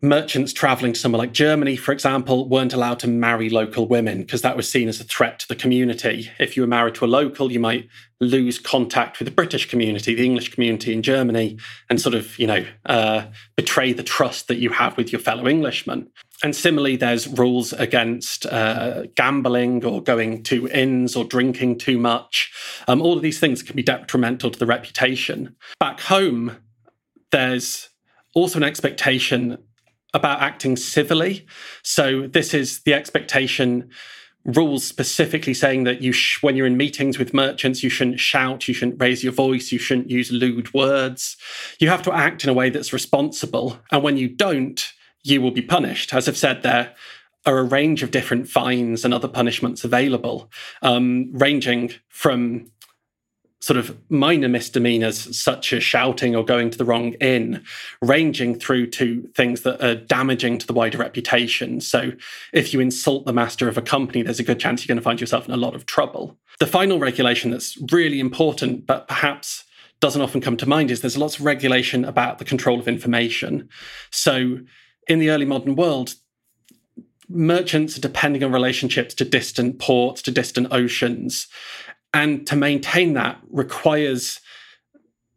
merchants 0.00 0.52
traveling 0.52 0.92
to 0.92 0.98
somewhere 1.00 1.18
like 1.18 1.32
Germany, 1.32 1.76
for 1.76 1.92
example, 1.92 2.48
weren't 2.48 2.74
allowed 2.74 2.98
to 3.00 3.08
marry 3.08 3.48
local 3.48 3.88
women 3.88 4.20
because 4.20 4.42
that 4.42 4.56
was 4.56 4.68
seen 4.68 4.88
as 4.88 5.00
a 5.00 5.04
threat 5.04 5.38
to 5.40 5.48
the 5.48 5.56
community. 5.56 6.30
If 6.38 6.56
you 6.56 6.62
were 6.62 6.68
married 6.68 6.94
to 6.96 7.04
a 7.04 7.06
local, 7.06 7.50
you 7.50 7.60
might 7.60 7.88
lose 8.20 8.58
contact 8.58 9.18
with 9.18 9.26
the 9.26 9.34
British 9.34 9.68
community, 9.68 10.14
the 10.14 10.24
English 10.24 10.52
community 10.52 10.92
in 10.92 11.02
Germany, 11.02 11.58
and 11.88 12.00
sort 12.00 12.14
of, 12.14 12.38
you 12.38 12.46
know, 12.46 12.64
uh, 12.86 13.26
betray 13.56 13.92
the 13.92 14.02
trust 14.02 14.48
that 14.48 14.58
you 14.58 14.70
have 14.70 14.96
with 14.96 15.12
your 15.12 15.20
fellow 15.20 15.46
Englishmen. 15.46 16.10
And 16.42 16.54
similarly, 16.54 16.96
there's 16.96 17.26
rules 17.26 17.72
against 17.72 18.44
uh, 18.46 19.04
gambling 19.14 19.84
or 19.84 20.02
going 20.02 20.42
to 20.44 20.68
inns 20.68 21.16
or 21.16 21.24
drinking 21.24 21.78
too 21.78 21.98
much. 21.98 22.52
Um, 22.88 23.00
all 23.00 23.16
of 23.16 23.22
these 23.22 23.40
things 23.40 23.62
can 23.62 23.76
be 23.76 23.82
detrimental 23.82 24.50
to 24.50 24.58
the 24.58 24.66
reputation. 24.66 25.56
Back 25.80 26.00
home, 26.00 26.56
there's 27.30 27.90
also 28.34 28.58
an 28.58 28.64
expectation 28.64 29.58
about 30.14 30.40
acting 30.40 30.76
civilly. 30.76 31.46
So 31.82 32.26
this 32.26 32.54
is 32.54 32.80
the 32.80 32.94
expectation 32.94 33.90
rules 34.44 34.84
specifically 34.84 35.54
saying 35.54 35.84
that 35.84 36.02
you 36.02 36.12
sh- 36.12 36.42
when 36.42 36.54
you're 36.54 36.66
in 36.66 36.76
meetings 36.76 37.18
with 37.18 37.32
merchants 37.32 37.82
you 37.82 37.88
shouldn't 37.88 38.20
shout 38.20 38.68
you 38.68 38.74
shouldn't 38.74 39.00
raise 39.00 39.24
your 39.24 39.32
voice 39.32 39.72
you 39.72 39.78
shouldn't 39.78 40.10
use 40.10 40.30
lewd 40.30 40.72
words. 40.74 41.36
You 41.78 41.88
have 41.88 42.02
to 42.02 42.12
act 42.12 42.44
in 42.44 42.50
a 42.50 42.54
way 42.54 42.70
that's 42.70 42.92
responsible. 42.92 43.78
And 43.90 44.02
when 44.02 44.16
you 44.16 44.28
don't 44.28 44.92
you 45.22 45.40
will 45.40 45.50
be 45.50 45.62
punished. 45.62 46.12
As 46.12 46.28
i've 46.28 46.36
said 46.36 46.62
there 46.62 46.94
are 47.46 47.58
a 47.58 47.62
range 47.62 48.02
of 48.02 48.10
different 48.10 48.48
fines 48.48 49.04
and 49.04 49.12
other 49.12 49.28
punishments 49.28 49.84
available 49.84 50.50
um, 50.82 51.30
ranging 51.32 51.92
from 52.08 52.70
sort 53.64 53.78
of 53.78 53.98
minor 54.10 54.46
misdemeanors 54.46 55.34
such 55.40 55.72
as 55.72 55.82
shouting 55.82 56.36
or 56.36 56.44
going 56.44 56.68
to 56.68 56.76
the 56.76 56.84
wrong 56.84 57.14
inn, 57.14 57.64
ranging 58.02 58.54
through 58.60 58.86
to 58.86 59.22
things 59.34 59.62
that 59.62 59.82
are 59.82 59.94
damaging 59.94 60.58
to 60.58 60.66
the 60.66 60.74
wider 60.74 60.98
reputation. 60.98 61.80
So 61.80 62.12
if 62.52 62.74
you 62.74 62.80
insult 62.80 63.24
the 63.24 63.32
master 63.32 63.66
of 63.66 63.78
a 63.78 63.82
company, 63.82 64.20
there's 64.20 64.38
a 64.38 64.44
good 64.44 64.60
chance 64.60 64.82
you're 64.82 64.94
going 64.94 65.00
to 65.00 65.02
find 65.02 65.18
yourself 65.18 65.48
in 65.48 65.54
a 65.54 65.56
lot 65.56 65.74
of 65.74 65.86
trouble. 65.86 66.36
The 66.60 66.66
final 66.66 66.98
regulation 66.98 67.50
that's 67.52 67.78
really 67.90 68.20
important, 68.20 68.86
but 68.86 69.08
perhaps 69.08 69.64
doesn't 69.98 70.20
often 70.20 70.42
come 70.42 70.58
to 70.58 70.68
mind, 70.68 70.90
is 70.90 71.00
there's 71.00 71.16
lots 71.16 71.38
of 71.38 71.46
regulation 71.46 72.04
about 72.04 72.36
the 72.36 72.44
control 72.44 72.78
of 72.78 72.86
information. 72.86 73.70
So 74.10 74.58
in 75.08 75.20
the 75.20 75.30
early 75.30 75.46
modern 75.46 75.74
world, 75.74 76.16
merchants 77.30 77.96
are 77.96 78.02
depending 78.02 78.44
on 78.44 78.52
relationships 78.52 79.14
to 79.14 79.24
distant 79.24 79.78
ports, 79.78 80.20
to 80.20 80.30
distant 80.30 80.68
oceans. 80.70 81.46
And 82.14 82.46
to 82.46 82.56
maintain 82.56 83.12
that 83.14 83.38
requires 83.50 84.40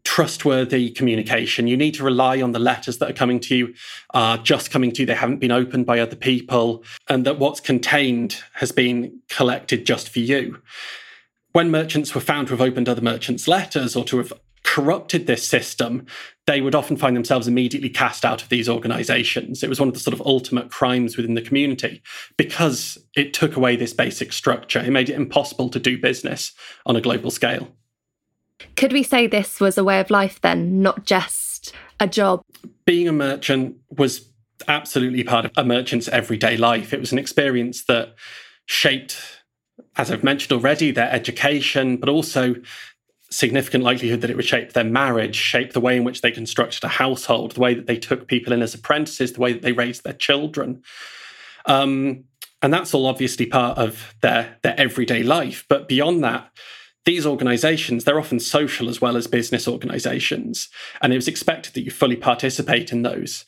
trustworthy 0.03 0.89
communication. 0.89 1.67
You 1.67 1.75
need 1.75 1.96
to 1.96 2.03
rely 2.03 2.41
on 2.41 2.53
the 2.53 2.60
letters 2.60 3.00
that 3.00 3.10
are 3.10 3.13
coming 3.13 3.41
to 3.41 3.55
you 3.55 3.74
are 4.13 4.38
just 4.38 4.72
coming 4.72 4.93
to 4.93 5.01
you. 5.01 5.05
They 5.05 5.15
haven't 5.15 5.39
been 5.39 5.51
opened 5.51 5.86
by 5.86 6.00
other 6.00 6.15
people, 6.15 6.84
and 7.10 7.25
that 7.25 7.39
what's 7.39 7.60
contained 7.60 8.38
has 8.53 8.72
been 8.72 9.19
collected 9.27 9.86
just 9.86 10.07
for 10.07 10.19
you. 10.19 10.62
When 11.51 11.69
merchants 11.72 12.15
were 12.15 12.22
found 12.22 12.48
to 12.48 12.53
have 12.53 12.62
opened 12.62 12.88
other 12.88 13.01
merchants' 13.01 13.50
letters 13.50 13.96
or 13.96 14.05
to 14.05 14.19
have 14.19 14.31
corrupted 14.67 15.27
this 15.27 15.47
system, 15.47 16.05
they 16.45 16.59
would 16.59 16.75
often 16.75 16.97
find 16.97 17.15
themselves 17.15 17.47
immediately 17.47 17.89
cast 17.89 18.25
out 18.25 18.43
of 18.43 18.50
these 18.50 18.67
organizations. 18.67 19.63
It 19.63 19.69
was 19.69 19.79
one 19.79 19.88
of 19.88 19.93
the 19.93 20.00
sort 20.00 20.13
of 20.13 20.21
ultimate 20.25 20.69
crimes 20.69 21.15
within 21.15 21.36
the 21.36 21.41
community 21.41 22.01
because 22.36 22.97
it 23.15 23.33
took 23.33 23.55
away 23.55 23.77
this 23.77 23.93
basic 23.93 24.33
structure. 24.33 24.79
It 24.79 24.91
made 24.91 25.09
it 25.09 25.15
impossible 25.15 25.69
to 25.69 25.79
do 25.79 25.97
business 25.97 26.51
on 26.86 26.97
a 26.97 27.01
global 27.01 27.31
scale. 27.31 27.69
Could 28.75 28.91
we 28.91 29.03
say 29.03 29.25
this 29.25 29.62
was 29.62 29.77
a 29.77 29.86
way 29.86 30.01
of 30.01 30.09
life 30.09 30.41
then, 30.41 30.81
not 30.81 31.05
just 31.05 31.74
a 32.01 32.07
job? 32.07 32.41
Being 32.86 33.07
a 33.07 33.13
merchant 33.13 33.77
was 33.89 34.29
absolutely 34.67 35.24
part 35.24 35.45
of 35.45 35.51
a 35.55 35.63
merchant's 35.63 36.09
everyday 36.09 36.57
life. 36.57 36.93
It 36.93 37.00
was 37.00 37.13
an 37.13 37.19
experience 37.19 37.86
that 37.86 38.15
shaped, 38.65 39.17
as 39.95 40.12
I've 40.12 40.25
mentioned 40.25 40.51
already, 40.51 40.91
their 40.91 41.09
education, 41.09 41.95
but 41.95 42.09
also 42.09 42.55
significant 43.29 43.84
likelihood 43.84 44.22
that 44.22 44.29
it 44.29 44.36
would 44.36 44.46
shape 44.46 44.74
their 44.74 44.84
marriage, 44.84 45.36
shape 45.36 45.74
the 45.74 45.81
way 45.81 45.98
in 45.98 46.03
which 46.03 46.22
they 46.22 46.31
constructed 46.31 46.84
a 46.84 46.88
household, 46.88 47.51
the 47.51 47.60
way 47.60 47.74
that 47.74 47.88
they 47.88 47.98
took 47.98 48.27
people 48.27 48.53
in 48.53 48.62
as 48.62 48.74
apprentices, 48.74 49.34
the 49.34 49.41
way 49.41 49.53
that 49.53 49.62
they 49.62 49.74
raised 49.74 50.03
their 50.03 50.13
children. 50.13 50.81
Um, 51.65 52.24
and 52.62 52.74
that's 52.74 52.93
all 52.93 53.05
obviously 53.05 53.46
part 53.46 53.77
of 53.77 54.15
their, 54.22 54.57
their 54.63 54.79
everyday 54.79 55.24
life. 55.24 55.65
But 55.69 55.88
beyond 55.88 56.24
that, 56.24 56.50
these 57.05 57.25
organizations, 57.25 58.03
they're 58.03 58.19
often 58.19 58.39
social 58.39 58.89
as 58.89 59.00
well 59.00 59.15
as 59.15 59.27
business 59.27 59.67
organizations. 59.67 60.69
And 61.01 61.13
it 61.13 61.17
was 61.17 61.27
expected 61.27 61.74
that 61.74 61.84
you 61.84 61.91
fully 61.91 62.17
participate 62.17 62.91
in 62.91 63.03
those 63.03 63.46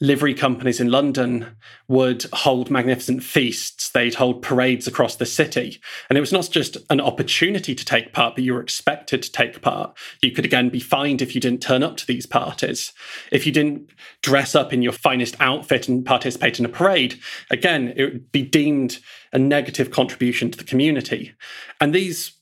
livery 0.00 0.32
companies 0.32 0.80
in 0.80 0.90
London 0.90 1.56
would 1.86 2.24
hold 2.32 2.70
magnificent 2.70 3.22
feasts. 3.22 3.90
They'd 3.90 4.14
hold 4.14 4.40
parades 4.40 4.86
across 4.86 5.16
the 5.16 5.26
city. 5.26 5.80
And 6.08 6.16
it 6.16 6.22
was 6.22 6.32
not 6.32 6.48
just 6.50 6.78
an 6.88 7.00
opportunity 7.00 7.74
to 7.74 7.84
take 7.84 8.14
part, 8.14 8.34
but 8.34 8.44
you 8.44 8.54
were 8.54 8.62
expected 8.62 9.22
to 9.22 9.30
take 9.30 9.60
part. 9.60 9.96
You 10.22 10.32
could 10.32 10.46
again 10.46 10.70
be 10.70 10.80
fined 10.80 11.20
if 11.20 11.34
you 11.34 11.40
didn't 11.40 11.62
turn 11.62 11.82
up 11.82 11.98
to 11.98 12.06
these 12.06 12.24
parties. 12.24 12.92
If 13.30 13.46
you 13.46 13.52
didn't 13.52 13.90
dress 14.22 14.54
up 14.54 14.72
in 14.72 14.80
your 14.80 14.92
finest 14.92 15.36
outfit 15.38 15.86
and 15.86 16.04
participate 16.04 16.58
in 16.58 16.64
a 16.64 16.70
parade, 16.70 17.20
again, 17.50 17.92
it 17.94 18.04
would 18.04 18.32
be 18.32 18.42
deemed 18.42 19.00
a 19.32 19.38
negative 19.38 19.90
contribution 19.90 20.50
to 20.50 20.58
the 20.58 20.64
community. 20.64 21.34
And 21.80 21.94
these 21.94 22.32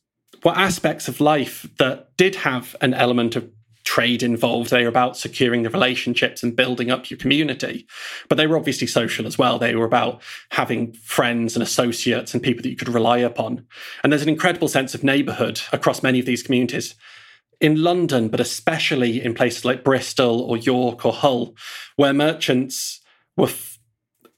were 0.44 0.56
aspects 0.56 1.08
of 1.08 1.20
life 1.20 1.66
that 1.78 2.16
did 2.16 2.36
have 2.36 2.76
an 2.80 2.94
element 2.94 3.34
of 3.34 3.50
trade 3.88 4.22
involved. 4.22 4.68
They 4.68 4.82
were 4.82 4.88
about 4.90 5.16
securing 5.16 5.62
the 5.62 5.70
relationships 5.70 6.42
and 6.42 6.54
building 6.54 6.90
up 6.90 7.08
your 7.08 7.16
community. 7.16 7.86
But 8.28 8.36
they 8.36 8.46
were 8.46 8.58
obviously 8.58 8.86
social 8.86 9.26
as 9.26 9.38
well. 9.38 9.58
They 9.58 9.74
were 9.74 9.86
about 9.86 10.20
having 10.50 10.92
friends 10.92 11.56
and 11.56 11.62
associates 11.62 12.34
and 12.34 12.42
people 12.42 12.62
that 12.62 12.68
you 12.68 12.76
could 12.76 12.90
rely 12.90 13.16
upon. 13.16 13.64
And 14.04 14.12
there's 14.12 14.22
an 14.22 14.28
incredible 14.28 14.68
sense 14.68 14.94
of 14.94 15.02
neighborhood 15.02 15.62
across 15.72 16.02
many 16.02 16.20
of 16.20 16.26
these 16.26 16.42
communities. 16.42 16.96
In 17.62 17.82
London, 17.82 18.28
but 18.28 18.40
especially 18.40 19.24
in 19.24 19.32
places 19.32 19.64
like 19.64 19.84
Bristol 19.84 20.42
or 20.42 20.58
York 20.58 21.06
or 21.06 21.14
Hull, 21.14 21.56
where 21.96 22.12
merchants 22.12 23.00
were 23.38 23.46
f- 23.46 23.78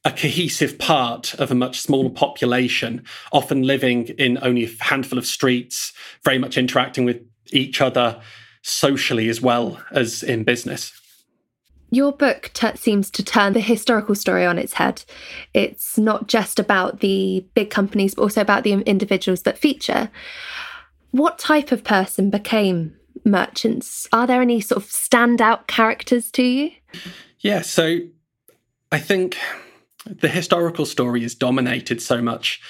a 0.04 0.12
cohesive 0.12 0.78
part 0.78 1.34
of 1.34 1.50
a 1.50 1.56
much 1.56 1.80
smaller 1.80 2.08
population, 2.08 3.04
often 3.32 3.64
living 3.64 4.06
in 4.16 4.38
only 4.42 4.64
a 4.64 4.84
handful 4.84 5.18
of 5.18 5.26
streets, 5.26 5.92
very 6.24 6.38
much 6.38 6.56
interacting 6.56 7.04
with 7.04 7.20
each 7.52 7.80
other 7.80 8.20
socially 8.62 9.28
as 9.28 9.40
well 9.40 9.80
as 9.90 10.22
in 10.22 10.44
business. 10.44 10.92
Your 11.90 12.12
book 12.12 12.50
t- 12.54 12.76
seems 12.76 13.10
to 13.10 13.24
turn 13.24 13.52
the 13.52 13.60
historical 13.60 14.14
story 14.14 14.46
on 14.46 14.58
its 14.58 14.74
head. 14.74 15.04
It's 15.52 15.98
not 15.98 16.28
just 16.28 16.60
about 16.60 17.00
the 17.00 17.44
big 17.54 17.70
companies, 17.70 18.14
but 18.14 18.22
also 18.22 18.40
about 18.40 18.62
the 18.62 18.72
individuals 18.72 19.42
that 19.42 19.58
feature. 19.58 20.10
What 21.10 21.38
type 21.38 21.72
of 21.72 21.82
person 21.82 22.30
became 22.30 22.96
merchants? 23.24 24.08
Are 24.12 24.26
there 24.26 24.40
any 24.40 24.60
sort 24.60 24.82
of 24.82 24.88
standout 24.88 25.66
characters 25.66 26.30
to 26.32 26.42
you? 26.42 26.70
Yeah, 27.40 27.62
so 27.62 27.98
I 28.92 28.98
think 28.98 29.36
the 30.06 30.28
historical 30.28 30.86
story 30.86 31.24
is 31.24 31.34
dominated 31.34 32.00
so 32.00 32.22
much 32.22 32.60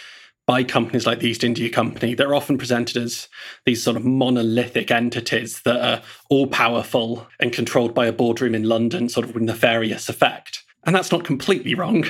by 0.50 0.64
companies 0.64 1.07
like 1.07 1.21
the 1.21 1.28
East 1.28 1.45
India 1.45 1.71
Company, 1.71 2.12
they're 2.12 2.35
often 2.35 2.59
presented 2.59 2.97
as 2.97 3.28
these 3.66 3.80
sort 3.80 3.97
of 3.97 4.04
monolithic 4.04 4.90
entities 4.90 5.62
that 5.62 5.80
are 5.80 6.02
all 6.28 6.49
powerful 6.49 7.25
and 7.38 7.52
controlled 7.52 7.95
by 7.95 8.07
a 8.07 8.12
boardroom 8.12 8.57
in 8.57 8.64
London, 8.64 9.09
sort 9.09 9.25
of 9.25 9.33
with 9.33 9.45
nefarious 9.45 10.09
effect. 10.09 10.64
And 10.83 10.92
that's 10.92 11.12
not 11.12 11.23
completely 11.23 11.76
wrong, 11.76 12.04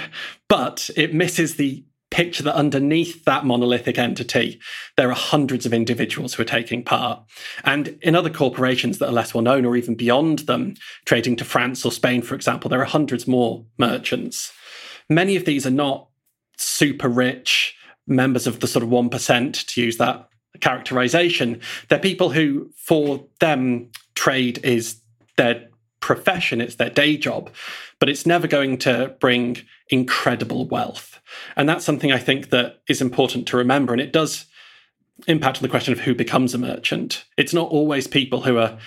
but 0.49 0.89
it 0.97 1.13
misses 1.13 1.57
the 1.57 1.85
picture 2.11 2.43
that 2.45 2.55
underneath 2.55 3.27
that 3.27 3.45
monolithic 3.45 3.99
entity, 3.99 4.59
there 4.97 5.11
are 5.11 5.15
hundreds 5.15 5.67
of 5.67 5.75
individuals 5.75 6.33
who 6.33 6.43
are 6.43 6.47
taking 6.47 6.83
part. 6.83 7.23
And 7.65 7.99
in 8.01 8.17
other 8.17 8.31
corporations 8.31 9.01
that 9.01 9.11
are 9.11 9.13
less 9.13 9.35
well 9.35 9.45
known 9.45 9.67
or 9.67 9.77
even 9.77 9.97
beyond 9.97 10.39
them, 10.41 10.77
trading 11.05 11.37
to 11.37 11.45
France 11.45 11.85
or 11.85 11.93
Spain, 11.93 12.23
for 12.23 12.37
example, 12.37 12.71
there 12.71 12.81
are 12.81 12.87
hundreds 12.87 13.29
more 13.29 13.67
merchants. 13.77 14.51
Many 15.11 15.37
of 15.37 15.45
these 15.45 15.67
are 15.67 15.71
not 15.71 16.09
super 16.57 17.09
rich 17.09 17.77
members 18.11 18.47
of 18.47 18.61
the 18.61 18.67
sort 18.67 18.83
of 18.83 18.91
1%, 18.91 19.67
to 19.67 19.81
use 19.81 19.97
that 19.97 20.29
characterization. 20.61 21.61
They're 21.89 21.99
people 21.99 22.31
who, 22.31 22.71
for 22.77 23.25
them, 23.39 23.91
trade 24.15 24.59
is 24.65 25.01
their 25.37 25.69
profession, 26.01 26.61
it's 26.61 26.75
their 26.75 26.91
day 26.91 27.17
job, 27.17 27.51
but 27.99 28.09
it's 28.09 28.27
never 28.27 28.47
going 28.47 28.79
to 28.79 29.15
bring 29.21 29.59
incredible 29.89 30.67
wealth. 30.67 31.21
And 31.57 31.69
that's 31.69 31.85
something 31.85 32.11
I 32.11 32.19
think 32.19 32.51
that 32.51 32.81
is 32.89 33.01
important 33.01 33.47
to 33.49 33.57
remember. 33.57 33.93
And 33.93 34.03
it 34.03 34.13
does 34.13 34.47
impact 35.27 35.59
on 35.59 35.63
the 35.63 35.69
question 35.69 35.93
of 35.93 36.01
who 36.01 36.15
becomes 36.15 36.55
a 36.55 36.59
merchant. 36.59 37.25
It's 37.37 37.55
not 37.55 37.71
always 37.71 38.07
people 38.07 38.43
who 38.43 38.59
are 38.59 38.79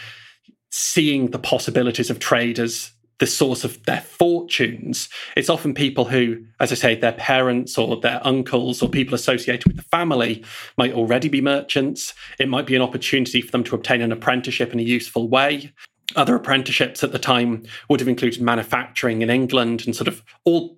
seeing 0.71 1.31
the 1.31 1.39
possibilities 1.39 2.09
of 2.09 2.19
trade 2.19 2.59
as 2.59 2.91
the 3.23 3.27
source 3.27 3.63
of 3.63 3.81
their 3.85 4.01
fortunes. 4.01 5.07
It's 5.37 5.49
often 5.49 5.73
people 5.73 6.03
who, 6.03 6.43
as 6.59 6.73
I 6.73 6.75
say, 6.75 6.95
their 6.95 7.13
parents 7.13 7.77
or 7.77 7.95
their 8.01 8.19
uncles 8.27 8.81
or 8.81 8.89
people 8.89 9.15
associated 9.15 9.65
with 9.65 9.77
the 9.77 9.83
family 9.83 10.43
might 10.77 10.91
already 10.91 11.29
be 11.29 11.39
merchants. 11.39 12.13
It 12.37 12.49
might 12.49 12.65
be 12.65 12.75
an 12.75 12.81
opportunity 12.81 13.39
for 13.39 13.49
them 13.49 13.63
to 13.63 13.75
obtain 13.75 14.01
an 14.01 14.11
apprenticeship 14.11 14.73
in 14.73 14.79
a 14.81 14.83
useful 14.83 15.29
way. 15.29 15.71
Other 16.17 16.35
apprenticeships 16.35 17.01
at 17.01 17.13
the 17.13 17.17
time 17.17 17.63
would 17.87 18.01
have 18.01 18.09
included 18.09 18.41
manufacturing 18.41 19.21
in 19.21 19.29
England 19.29 19.83
and 19.85 19.95
sort 19.95 20.09
of 20.09 20.21
all 20.43 20.77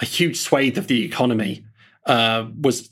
a 0.00 0.06
huge 0.06 0.38
swathe 0.38 0.78
of 0.78 0.86
the 0.86 1.04
economy 1.04 1.66
uh, 2.06 2.46
was 2.58 2.88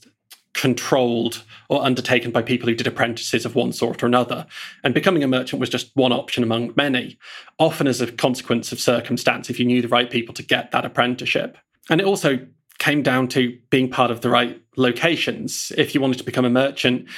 controlled 0.56 1.44
or 1.68 1.84
undertaken 1.84 2.30
by 2.30 2.40
people 2.40 2.66
who 2.66 2.75
did 2.75 2.86
apprentices 2.86 3.44
of 3.44 3.54
one 3.54 3.72
sort 3.72 4.02
or 4.02 4.06
another. 4.06 4.46
And 4.82 4.94
becoming 4.94 5.22
a 5.22 5.28
merchant 5.28 5.60
was 5.60 5.68
just 5.68 5.94
one 5.94 6.12
option 6.12 6.42
among 6.42 6.72
many, 6.76 7.18
often 7.58 7.86
as 7.86 8.00
a 8.00 8.10
consequence 8.10 8.72
of 8.72 8.80
circumstance 8.80 9.50
if 9.50 9.60
you 9.60 9.66
knew 9.66 9.82
the 9.82 9.88
right 9.88 10.10
people 10.10 10.34
to 10.34 10.42
get 10.42 10.70
that 10.70 10.86
apprenticeship. 10.86 11.58
And 11.90 12.00
it 12.00 12.06
also 12.06 12.38
came 12.78 13.02
down 13.02 13.28
to 13.28 13.56
being 13.70 13.90
part 13.90 14.10
of 14.10 14.22
the 14.22 14.30
right 14.30 14.60
locations. 14.76 15.72
If 15.76 15.94
you 15.94 16.00
wanted 16.00 16.18
to 16.18 16.25
become 16.25 16.44
a 16.44 16.50
merchant, 16.50 17.08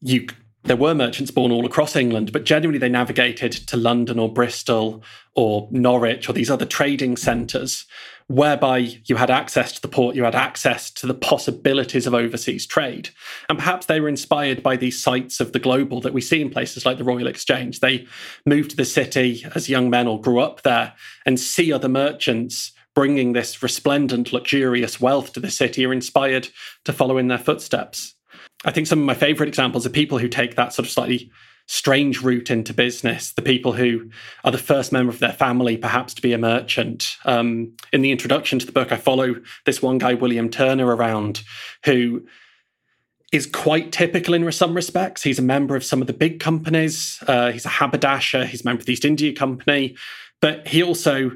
you 0.00 0.26
there 0.64 0.76
were 0.76 0.94
merchants 0.94 1.30
born 1.30 1.52
all 1.52 1.66
across 1.66 1.94
England, 1.94 2.32
but 2.32 2.44
generally 2.44 2.78
they 2.78 2.88
navigated 2.88 3.52
to 3.52 3.76
London 3.76 4.18
or 4.18 4.32
Bristol 4.32 5.02
or 5.34 5.68
Norwich 5.70 6.28
or 6.28 6.32
these 6.32 6.50
other 6.50 6.66
trading 6.66 7.16
centres 7.16 7.86
whereby 8.26 8.78
you 9.04 9.16
had 9.16 9.30
access 9.30 9.72
to 9.72 9.82
the 9.82 9.88
port, 9.88 10.16
you 10.16 10.24
had 10.24 10.34
access 10.34 10.90
to 10.90 11.06
the 11.06 11.12
possibilities 11.12 12.06
of 12.06 12.14
overseas 12.14 12.66
trade. 12.66 13.10
And 13.50 13.58
perhaps 13.58 13.84
they 13.84 14.00
were 14.00 14.08
inspired 14.08 14.62
by 14.62 14.76
these 14.76 15.02
sites 15.02 15.40
of 15.40 15.52
the 15.52 15.58
global 15.58 16.00
that 16.00 16.14
we 16.14 16.22
see 16.22 16.40
in 16.40 16.48
places 16.48 16.86
like 16.86 16.96
the 16.96 17.04
Royal 17.04 17.26
Exchange. 17.26 17.80
They 17.80 18.06
moved 18.46 18.70
to 18.70 18.76
the 18.76 18.86
city 18.86 19.44
as 19.54 19.68
young 19.68 19.90
men 19.90 20.06
or 20.06 20.20
grew 20.20 20.40
up 20.40 20.62
there 20.62 20.94
and 21.26 21.38
see 21.38 21.70
other 21.70 21.88
merchants 21.88 22.72
bringing 22.94 23.32
this 23.32 23.62
resplendent, 23.62 24.32
luxurious 24.32 25.00
wealth 25.00 25.32
to 25.34 25.40
the 25.40 25.50
city 25.50 25.84
are 25.84 25.92
inspired 25.92 26.48
to 26.84 26.92
follow 26.92 27.18
in 27.18 27.28
their 27.28 27.38
footsteps. 27.38 28.14
I 28.64 28.70
think 28.70 28.86
some 28.86 29.00
of 29.00 29.04
my 29.04 29.14
favorite 29.14 29.48
examples 29.48 29.86
are 29.86 29.90
people 29.90 30.18
who 30.18 30.28
take 30.28 30.56
that 30.56 30.72
sort 30.72 30.86
of 30.86 30.92
slightly 30.92 31.30
strange 31.66 32.22
route 32.22 32.50
into 32.50 32.74
business, 32.74 33.32
the 33.32 33.42
people 33.42 33.72
who 33.72 34.10
are 34.44 34.52
the 34.52 34.58
first 34.58 34.92
member 34.92 35.10
of 35.10 35.18
their 35.18 35.32
family, 35.32 35.76
perhaps 35.76 36.12
to 36.14 36.22
be 36.22 36.32
a 36.32 36.38
merchant. 36.38 37.16
Um, 37.24 37.74
in 37.92 38.02
the 38.02 38.12
introduction 38.12 38.58
to 38.58 38.66
the 38.66 38.72
book, 38.72 38.92
I 38.92 38.96
follow 38.96 39.36
this 39.64 39.80
one 39.80 39.98
guy, 39.98 40.14
William 40.14 40.50
Turner, 40.50 40.86
around 40.86 41.42
who 41.84 42.26
is 43.32 43.46
quite 43.46 43.92
typical 43.92 44.34
in 44.34 44.50
some 44.52 44.74
respects. 44.74 45.22
He's 45.22 45.38
a 45.38 45.42
member 45.42 45.74
of 45.74 45.84
some 45.84 46.00
of 46.00 46.06
the 46.06 46.12
big 46.12 46.38
companies. 46.38 47.18
Uh, 47.26 47.50
he's 47.50 47.64
a 47.64 47.70
haberdasher. 47.70 48.44
He's 48.44 48.62
a 48.62 48.64
member 48.64 48.80
of 48.80 48.86
the 48.86 48.92
East 48.92 49.04
India 49.04 49.32
Company, 49.32 49.96
but 50.40 50.68
he 50.68 50.82
also 50.82 51.32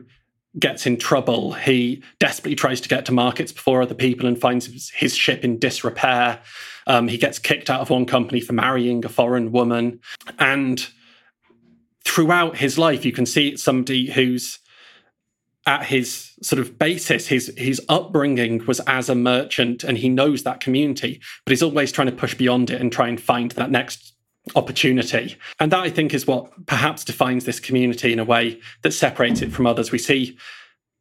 gets 0.59 0.87
in 0.87 0.97
trouble. 0.97 1.53
He 1.53 2.03
desperately 2.19 2.57
tries 2.57 2.81
to 2.81 2.89
get 2.89 3.07
to 3.07 3.13
markets 3.13 3.53
before 3.53 3.83
other 3.83 3.95
people 3.95 4.27
and 4.27 4.41
finds 4.41 4.91
his 4.91 5.15
ship 5.15 5.45
in 5.45 5.59
disrepair. 5.59 6.41
Um, 6.87 7.09
he 7.09 7.19
gets 7.19 7.39
kicked 7.39 7.71
out 7.71 7.81
of 7.81 7.91
one 7.91 8.07
company 8.07 8.41
for 8.41 8.53
marrying 8.53 9.05
a 9.05 9.09
foreign 9.09 9.53
woman. 9.53 10.01
And 10.39 10.87
throughout 12.05 12.57
his 12.57 12.79
life, 12.79 13.05
you 13.05 13.13
can 13.13 13.27
see 13.27 13.57
somebody 13.57 14.11
who's 14.11 14.59
at 15.67 15.85
his 15.85 16.33
sort 16.43 16.59
of 16.59 16.79
basis, 16.79 17.27
his 17.27 17.53
his 17.59 17.81
upbringing 17.91 18.65
was 18.65 18.81
as 18.87 19.11
a 19.11 19.15
merchant, 19.15 19.85
and 19.85 19.99
he 19.99 20.09
knows 20.09 20.43
that 20.43 20.61
community, 20.61 21.21
but 21.45 21.51
he's 21.51 21.63
always 21.63 21.93
trying 21.93 22.07
to 22.07 22.17
push 22.17 22.35
beyond 22.35 22.71
it 22.71 22.81
and 22.81 22.91
try 22.91 23.07
and 23.07 23.21
find 23.21 23.51
that 23.51 23.71
next 23.71 24.15
opportunity. 24.55 25.37
And 25.61 25.73
that 25.73 25.81
I 25.81 25.91
think 25.91 26.15
is 26.15 26.27
what 26.27 26.67
perhaps 26.67 27.05
defines 27.05 27.45
this 27.45 27.61
community 27.61 28.13
in 28.13 28.19
a 28.19 28.25
way 28.25 28.61
that 28.83 28.93
separates 28.93 29.43
it 29.43 29.53
from 29.53 29.67
others. 29.67 29.93
We 29.93 29.99
see 29.99 30.37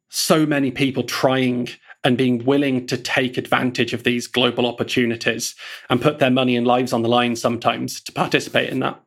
so 0.08 0.46
many 0.46 0.70
people 0.70 1.02
trying 1.02 1.68
and 2.04 2.16
being 2.16 2.44
willing 2.44 2.86
to 2.86 2.96
take 2.96 3.36
advantage 3.36 3.92
of 3.92 4.04
these 4.04 4.26
global 4.26 4.66
opportunities 4.66 5.54
and 5.90 6.00
put 6.00 6.18
their 6.18 6.30
money 6.30 6.56
and 6.56 6.66
lives 6.66 6.92
on 6.92 7.02
the 7.02 7.08
line 7.08 7.36
sometimes 7.36 8.00
to 8.02 8.12
participate 8.12 8.70
in 8.70 8.80
that. 8.80 9.00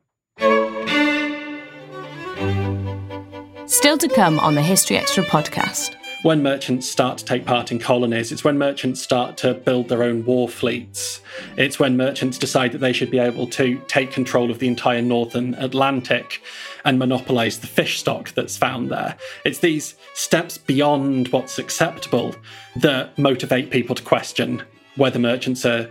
Still 3.66 3.96
to 3.98 4.08
come 4.08 4.38
on 4.38 4.54
the 4.54 4.62
History 4.62 4.96
Extra 4.98 5.24
podcast 5.24 5.96
when 6.22 6.42
merchants 6.42 6.88
start 6.88 7.18
to 7.18 7.24
take 7.24 7.44
part 7.44 7.72
in 7.72 7.78
colonies. 7.78 8.30
It's 8.30 8.44
when 8.44 8.56
merchants 8.56 9.02
start 9.02 9.36
to 9.38 9.54
build 9.54 9.88
their 9.88 10.02
own 10.02 10.24
war 10.24 10.48
fleets. 10.48 11.20
It's 11.56 11.78
when 11.78 11.96
merchants 11.96 12.38
decide 12.38 12.72
that 12.72 12.78
they 12.78 12.92
should 12.92 13.10
be 13.10 13.18
able 13.18 13.48
to 13.48 13.80
take 13.88 14.12
control 14.12 14.50
of 14.50 14.58
the 14.58 14.68
entire 14.68 15.02
northern 15.02 15.54
Atlantic 15.54 16.40
and 16.84 16.98
monopolize 16.98 17.58
the 17.58 17.66
fish 17.66 17.98
stock 17.98 18.32
that's 18.34 18.56
found 18.56 18.90
there. 18.90 19.16
It's 19.44 19.58
these 19.58 19.96
steps 20.14 20.58
beyond 20.58 21.28
what's 21.28 21.58
acceptable 21.58 22.34
that 22.76 23.18
motivate 23.18 23.70
people 23.70 23.94
to 23.96 24.02
question 24.02 24.62
whether 24.96 25.18
merchants 25.18 25.64
are 25.66 25.90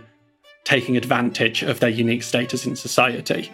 taking 0.64 0.96
advantage 0.96 1.62
of 1.62 1.80
their 1.80 1.90
unique 1.90 2.22
status 2.22 2.66
in 2.66 2.76
society. 2.76 3.50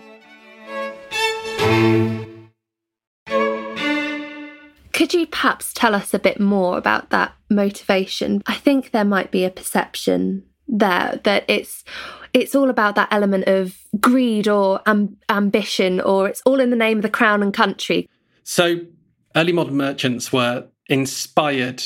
Could 4.98 5.14
you 5.14 5.28
perhaps 5.28 5.72
tell 5.72 5.94
us 5.94 6.12
a 6.12 6.18
bit 6.18 6.40
more 6.40 6.76
about 6.76 7.10
that 7.10 7.32
motivation? 7.48 8.42
I 8.48 8.54
think 8.54 8.90
there 8.90 9.04
might 9.04 9.30
be 9.30 9.44
a 9.44 9.50
perception 9.50 10.42
there 10.66 11.20
that 11.22 11.44
it's 11.46 11.84
it's 12.32 12.56
all 12.56 12.68
about 12.68 12.96
that 12.96 13.06
element 13.12 13.46
of 13.46 13.78
greed 14.00 14.48
or 14.48 14.80
um, 14.86 15.16
ambition 15.28 16.00
or 16.00 16.26
it's 16.26 16.42
all 16.44 16.58
in 16.58 16.70
the 16.70 16.76
name 16.76 16.98
of 16.98 17.02
the 17.02 17.08
crown 17.08 17.44
and 17.44 17.54
country. 17.54 18.10
So 18.42 18.80
early 19.36 19.52
modern 19.52 19.76
merchants 19.76 20.32
were 20.32 20.66
inspired 20.88 21.84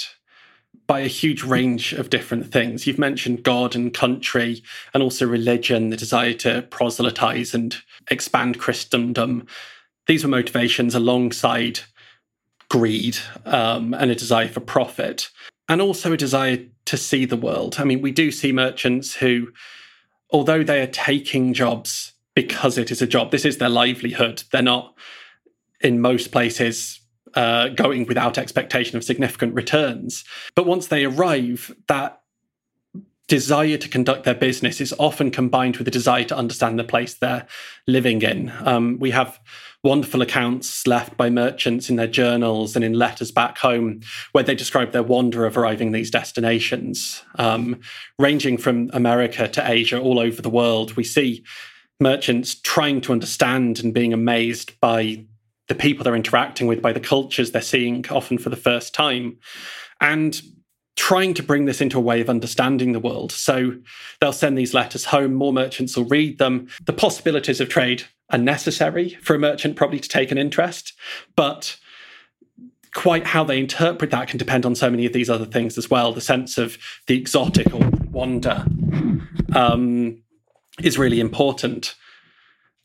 by 0.86 1.00
a 1.00 1.06
huge 1.06 1.42
range 1.42 1.92
of 1.92 2.08
different 2.08 2.50
things. 2.50 2.86
You've 2.86 2.98
mentioned 2.98 3.42
God 3.42 3.74
and 3.74 3.92
country, 3.92 4.62
and 4.94 5.02
also 5.02 5.26
religion, 5.26 5.90
the 5.90 5.98
desire 5.98 6.32
to 6.32 6.62
proselytize 6.70 7.52
and 7.52 7.76
expand 8.10 8.58
Christendom. 8.58 9.46
These 10.06 10.24
were 10.24 10.30
motivations 10.30 10.94
alongside 10.94 11.80
greed 12.72 13.18
um, 13.44 13.92
and 13.92 14.10
a 14.10 14.14
desire 14.14 14.48
for 14.48 14.60
profit, 14.60 15.28
and 15.68 15.82
also 15.82 16.14
a 16.14 16.16
desire 16.16 16.58
to 16.86 16.96
see 16.96 17.26
the 17.26 17.36
world. 17.36 17.76
I 17.78 17.84
mean, 17.84 18.00
we 18.00 18.12
do 18.12 18.32
see 18.32 18.50
merchants 18.50 19.16
who, 19.16 19.52
although 20.30 20.62
they 20.62 20.80
are 20.80 20.86
taking 20.86 21.52
jobs 21.52 22.14
because 22.34 22.78
it 22.78 22.90
is 22.90 23.02
a 23.02 23.06
job, 23.06 23.30
this 23.30 23.44
is 23.44 23.58
their 23.58 23.68
livelihood. 23.68 24.44
They're 24.50 24.62
not, 24.62 24.94
in 25.82 26.00
most 26.00 26.32
places, 26.32 26.98
uh, 27.34 27.68
going 27.68 28.06
without 28.06 28.38
expectation 28.38 28.96
of 28.96 29.04
significant 29.04 29.52
returns. 29.54 30.24
But 30.54 30.66
once 30.66 30.86
they 30.86 31.04
arrive, 31.04 31.76
that 31.88 32.22
desire 33.28 33.76
to 33.76 33.88
conduct 33.88 34.24
their 34.24 34.34
business 34.34 34.80
is 34.80 34.94
often 34.98 35.30
combined 35.30 35.76
with 35.76 35.88
a 35.88 35.90
desire 35.90 36.24
to 36.24 36.36
understand 36.36 36.78
the 36.78 36.84
place 36.84 37.12
they're 37.12 37.46
living 37.86 38.22
in. 38.22 38.50
Um, 38.64 38.98
we 38.98 39.10
have 39.10 39.38
wonderful 39.82 40.22
accounts 40.22 40.86
left 40.86 41.16
by 41.16 41.28
merchants 41.28 41.90
in 41.90 41.96
their 41.96 42.06
journals 42.06 42.76
and 42.76 42.84
in 42.84 42.92
letters 42.92 43.32
back 43.32 43.58
home 43.58 44.00
where 44.30 44.44
they 44.44 44.54
describe 44.54 44.92
their 44.92 45.02
wonder 45.02 45.44
of 45.44 45.56
arriving 45.56 45.90
these 45.90 46.10
destinations. 46.10 47.24
Um, 47.36 47.80
ranging 48.18 48.58
from 48.58 48.90
America 48.92 49.48
to 49.48 49.70
Asia, 49.70 50.00
all 50.00 50.20
over 50.20 50.40
the 50.40 50.50
world, 50.50 50.96
we 50.96 51.04
see 51.04 51.44
merchants 52.00 52.54
trying 52.54 53.00
to 53.00 53.12
understand 53.12 53.80
and 53.80 53.92
being 53.92 54.12
amazed 54.12 54.78
by 54.80 55.24
the 55.68 55.74
people 55.74 56.04
they're 56.04 56.14
interacting 56.14 56.66
with, 56.66 56.82
by 56.82 56.92
the 56.92 57.00
cultures 57.00 57.50
they're 57.50 57.62
seeing, 57.62 58.04
often 58.08 58.38
for 58.38 58.50
the 58.50 58.56
first 58.56 58.94
time. 58.94 59.38
And 60.00 60.40
trying 60.96 61.34
to 61.34 61.42
bring 61.42 61.64
this 61.64 61.80
into 61.80 61.98
a 61.98 62.02
way 62.02 62.20
of 62.20 62.28
understanding 62.28 62.92
the 62.92 63.00
world. 63.00 63.32
So 63.32 63.76
they'll 64.20 64.32
send 64.32 64.58
these 64.58 64.74
letters 64.74 65.06
home, 65.06 65.34
more 65.34 65.52
merchants 65.52 65.96
will 65.96 66.04
read 66.04 66.38
them. 66.38 66.68
The 66.84 66.92
possibilities 66.92 67.60
of 67.60 67.68
trade 67.68 68.04
are 68.30 68.38
necessary 68.38 69.10
for 69.22 69.34
a 69.34 69.38
merchant 69.38 69.76
probably 69.76 70.00
to 70.00 70.08
take 70.08 70.30
an 70.30 70.38
interest, 70.38 70.92
but 71.34 71.78
quite 72.94 73.26
how 73.26 73.42
they 73.42 73.58
interpret 73.58 74.10
that 74.10 74.28
can 74.28 74.38
depend 74.38 74.66
on 74.66 74.74
so 74.74 74.90
many 74.90 75.06
of 75.06 75.12
these 75.12 75.30
other 75.30 75.46
things 75.46 75.78
as 75.78 75.88
well. 75.88 76.12
The 76.12 76.20
sense 76.20 76.58
of 76.58 76.76
the 77.06 77.16
exotic 77.16 77.72
or 77.74 77.88
wonder 78.10 78.66
um, 79.54 80.22
is 80.82 80.98
really 80.98 81.20
important. 81.20 81.94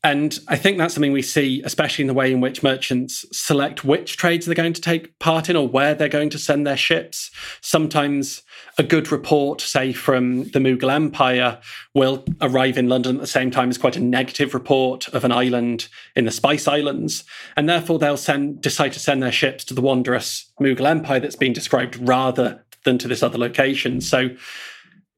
And 0.04 0.38
I 0.46 0.56
think 0.56 0.78
that's 0.78 0.94
something 0.94 1.10
we 1.10 1.22
see, 1.22 1.60
especially 1.64 2.04
in 2.04 2.06
the 2.06 2.14
way 2.14 2.30
in 2.30 2.40
which 2.40 2.62
merchants 2.62 3.24
select 3.32 3.84
which 3.84 4.16
trades 4.16 4.46
they're 4.46 4.54
going 4.54 4.72
to 4.72 4.80
take 4.80 5.18
part 5.18 5.50
in 5.50 5.56
or 5.56 5.66
where 5.66 5.92
they're 5.92 6.08
going 6.08 6.30
to 6.30 6.38
send 6.38 6.64
their 6.64 6.76
ships. 6.76 7.32
Sometimes 7.60 8.42
a 8.78 8.84
good 8.84 9.10
report, 9.10 9.60
say 9.60 9.92
from 9.92 10.44
the 10.50 10.60
Mughal 10.60 10.92
Empire, 10.92 11.58
will 11.94 12.24
arrive 12.40 12.78
in 12.78 12.88
London 12.88 13.16
at 13.16 13.22
the 13.22 13.26
same 13.26 13.50
time 13.50 13.70
as 13.70 13.78
quite 13.78 13.96
a 13.96 14.00
negative 14.00 14.54
report 14.54 15.08
of 15.08 15.24
an 15.24 15.32
island 15.32 15.88
in 16.14 16.24
the 16.24 16.30
Spice 16.30 16.68
Islands. 16.68 17.24
And 17.56 17.68
therefore, 17.68 17.98
they'll 17.98 18.16
send, 18.16 18.60
decide 18.60 18.92
to 18.92 19.00
send 19.00 19.20
their 19.20 19.32
ships 19.32 19.64
to 19.64 19.74
the 19.74 19.82
wondrous 19.82 20.52
Mughal 20.60 20.86
Empire 20.86 21.18
that's 21.18 21.34
been 21.34 21.52
described 21.52 21.96
rather 22.08 22.64
than 22.84 22.98
to 22.98 23.08
this 23.08 23.24
other 23.24 23.38
location. 23.38 24.00
So 24.00 24.30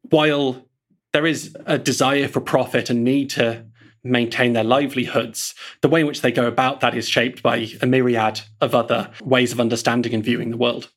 while 0.05 0.67
there 1.13 1.27
is 1.27 1.55
a 1.67 1.77
desire 1.77 2.29
for 2.29 2.41
profit 2.41 2.89
and 2.89 3.05
need 3.05 3.31
to 3.31 3.67
maintain 4.03 4.53
their 4.53 4.65
livelihoods, 4.65 5.55
the 5.81 5.89
way 5.89 6.01
in 6.01 6.07
which 6.07 6.23
they 6.23 6.33
go 6.33 6.47
about 6.47 6.81
that 6.81 6.97
is 6.97 7.09
shaped 7.09 7.43
by 7.43 7.69
a 7.81 7.87
myriad 7.87 8.41
of 8.61 8.75
other 8.75 9.11
ways 9.23 9.53
of 9.53 9.61
understanding 9.61 10.15
and 10.15 10.25
viewing 10.25 10.51
the 10.51 10.57
world. 10.57 10.91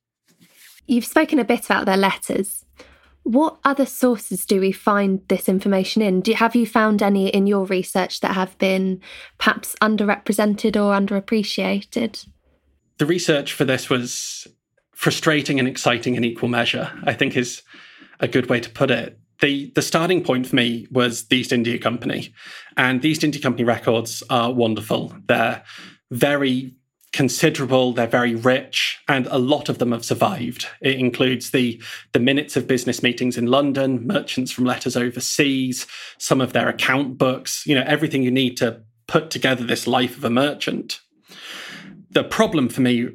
You've 0.88 1.06
spoken 1.06 1.39
a 1.39 1.46
bit 1.46 1.66
about 1.66 1.86
their 1.86 1.98
letters. 1.98 2.66
What 3.24 3.58
other 3.63 3.86
sources 3.86 4.46
do 4.46 4.60
we 4.60 4.74
find 4.74 5.22
this 5.30 5.48
information 5.48 6.02
in? 6.02 6.22
Do, 6.22 6.34
have 6.34 6.56
you 6.56 6.66
found 6.66 7.02
any 7.02 7.30
in 7.30 7.48
your 7.48 7.66
research 7.66 8.20
that 8.20 8.34
have 8.34 8.58
been 8.58 9.02
perhaps 9.38 9.76
underrepresented 9.82 10.76
or 10.76 10.94
underappreciated? 10.94 12.28
The 12.98 13.06
research 13.06 13.54
for 13.54 13.63
this 13.63 13.89
was 13.89 14.46
frustrating 14.94 15.58
and 15.58 15.68
exciting 15.68 16.16
in 16.16 16.26
equal 16.26 16.50
measure, 16.50 16.92
I 17.06 17.13
think 17.13 17.38
is 17.38 17.62
a 18.20 18.28
good 18.28 18.50
way 18.50 18.60
to 18.60 18.70
put 18.70 18.92
it 18.92 19.18
the 19.43 19.71
the 19.75 19.82
starting 19.82 20.23
point 20.23 20.47
for 20.47 20.56
me 20.56 20.88
was 20.89 21.25
the 21.27 21.38
East 21.38 21.51
India 21.51 21.77
Company, 21.77 22.34
and 22.77 23.01
the 23.01 23.10
East 23.10 23.23
India 23.23 23.41
Company 23.41 23.63
records 23.63 24.23
are 24.29 24.51
wonderful. 24.51 25.15
They're 25.27 25.63
very 26.12 26.75
considerable 27.12 27.93
they're 27.93 28.08
very 28.08 28.34
rich 28.34 28.97
and 29.08 29.27
a 29.27 29.38
lot 29.38 29.69
of 29.69 29.77
them 29.77 29.91
have 29.91 30.03
survived. 30.03 30.65
It 30.82 30.97
includes 30.97 31.51
the 31.51 31.79
the 32.12 32.19
minutes 32.19 32.58
of 32.58 32.65
business 32.65 33.03
meetings 33.03 33.38
in 33.38 33.45
london 33.45 34.08
merchants 34.08 34.51
from 34.51 34.65
letters 34.65 34.97
overseas 34.97 35.86
some 36.17 36.41
of 36.41 36.53
their 36.53 36.67
account 36.67 37.19
books 37.19 37.67
you 37.67 37.75
know 37.75 37.84
everything 37.86 38.23
you 38.23 38.32
need 38.32 38.58
to 38.58 38.82
put 39.08 39.29
together 39.29 39.63
this 39.63 39.88
life 39.88 40.17
of 40.17 40.23
a 40.23 40.29
merchant. 40.29 40.99
The 42.12 42.23
problem 42.23 42.69
for 42.69 42.82
me 42.82 43.10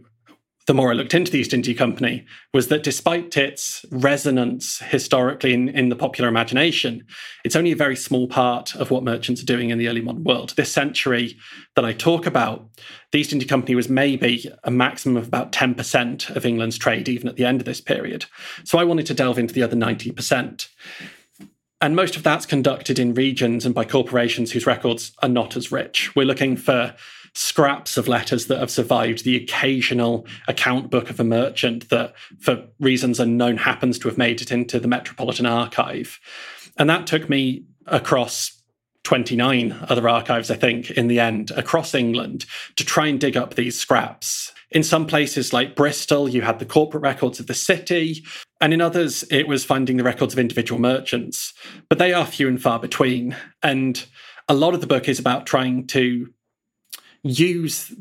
the 0.68 0.74
more 0.74 0.90
I 0.90 0.94
looked 0.94 1.14
into 1.14 1.33
the 1.33 1.38
East 1.38 1.54
India 1.54 1.74
Company 1.74 2.26
was 2.52 2.68
that 2.68 2.83
despite 2.83 3.38
its 3.38 3.87
resonance 3.90 4.81
historically 4.81 5.54
in, 5.54 5.70
in, 5.70 5.88
the 5.88 5.96
popular 5.96 6.28
imagination, 6.28 7.07
it's 7.42 7.57
only 7.57 7.72
a 7.72 7.76
very 7.76 7.96
small 7.96 8.28
part 8.28 8.76
of 8.76 8.90
what 8.90 9.02
merchants 9.02 9.42
are 9.42 9.46
doing 9.46 9.70
in 9.70 9.78
the 9.78 9.88
early 9.88 10.02
modern 10.02 10.24
world. 10.24 10.52
This 10.59 10.70
century 10.70 11.38
that 11.74 11.87
I 11.87 11.94
talk 11.94 12.26
about, 12.26 12.68
the 13.12 13.18
East 13.18 13.33
India 13.33 13.48
Company 13.48 13.76
was 13.76 13.88
maybe 13.88 14.52
a 14.62 14.70
maximum 14.70 15.16
of 15.16 15.26
about 15.26 15.52
10% 15.52 16.37
of 16.37 16.44
England's 16.44 16.76
trade, 16.76 17.09
even 17.09 17.28
at 17.28 17.37
the 17.37 17.46
end 17.46 17.62
of 17.62 17.64
this 17.64 17.81
period. 17.81 18.26
So 18.64 18.76
I 18.76 18.85
wanted 18.85 19.07
to 19.07 19.14
delve 19.14 19.38
into 19.38 19.54
the 19.54 19.62
other 19.62 19.74
90%. 19.76 20.68
And 21.81 21.96
most 21.96 22.14
of 22.14 22.22
that's 22.22 22.44
conducted 22.44 22.98
in 22.98 23.14
regions 23.14 23.64
and 23.64 23.74
by 23.74 23.87
corporations 23.87 24.52
whose 24.52 24.66
records 24.66 25.12
are 25.22 25.31
not 25.31 25.57
as 25.57 25.72
rich. 25.72 26.14
We're 26.14 26.26
looking 26.26 26.59
for 26.59 26.94
scraps 27.34 27.96
of 27.96 28.08
letters 28.08 28.46
that 28.46 28.58
have 28.58 28.70
survived, 28.70 29.24
the 29.24 29.36
occasional 29.36 30.26
account 30.46 30.90
book 30.90 31.10
of 31.10 31.20
a 31.20 31.24
merchant 31.24 31.88
that, 31.90 32.14
for 32.40 32.64
reasons 32.80 33.20
unknown, 33.20 33.58
happens 33.58 33.98
to 33.98 34.08
have 34.08 34.18
made 34.18 34.40
it 34.40 34.50
into 34.50 34.80
the 34.80 34.88
Metropolitan 34.88 35.46
Archive. 35.46 36.18
And 36.78 36.88
that 36.88 37.06
took 37.06 37.28
me 37.28 37.64
across 37.86 38.62
29 39.04 39.86
other 39.88 40.08
archives, 40.08 40.50
I 40.50 40.56
think, 40.56 40.90
in 40.90 41.08
the 41.08 41.18
end, 41.18 41.50
across 41.52 41.94
England 41.94 42.44
to 42.76 42.84
try 42.84 43.06
and 43.06 43.18
dig 43.18 43.36
up 43.36 43.54
these 43.54 43.78
scraps. 43.78 44.52
In 44.70 44.82
some 44.82 45.06
places 45.06 45.54
like 45.54 45.74
Bristol, 45.74 46.28
you 46.28 46.42
had 46.42 46.58
the 46.58 46.66
corporate 46.66 47.02
records 47.02 47.40
of 47.40 47.46
the 47.46 47.54
city, 47.54 48.22
and 48.60 48.74
in 48.74 48.82
others, 48.82 49.24
it 49.30 49.48
was 49.48 49.64
finding 49.64 49.96
the 49.96 50.04
records 50.04 50.34
of 50.34 50.38
individual 50.38 50.78
merchants. 50.78 51.54
But 51.88 51.98
they 51.98 52.12
are 52.12 52.26
few 52.26 52.48
and 52.48 52.60
far 52.60 52.78
between. 52.78 53.34
And 53.62 54.04
a 54.46 54.54
lot 54.54 54.74
of 54.74 54.82
the 54.82 54.86
book 54.86 55.08
is 55.08 55.18
about 55.18 55.46
trying 55.46 55.86
to 55.88 56.28
use 57.22 57.94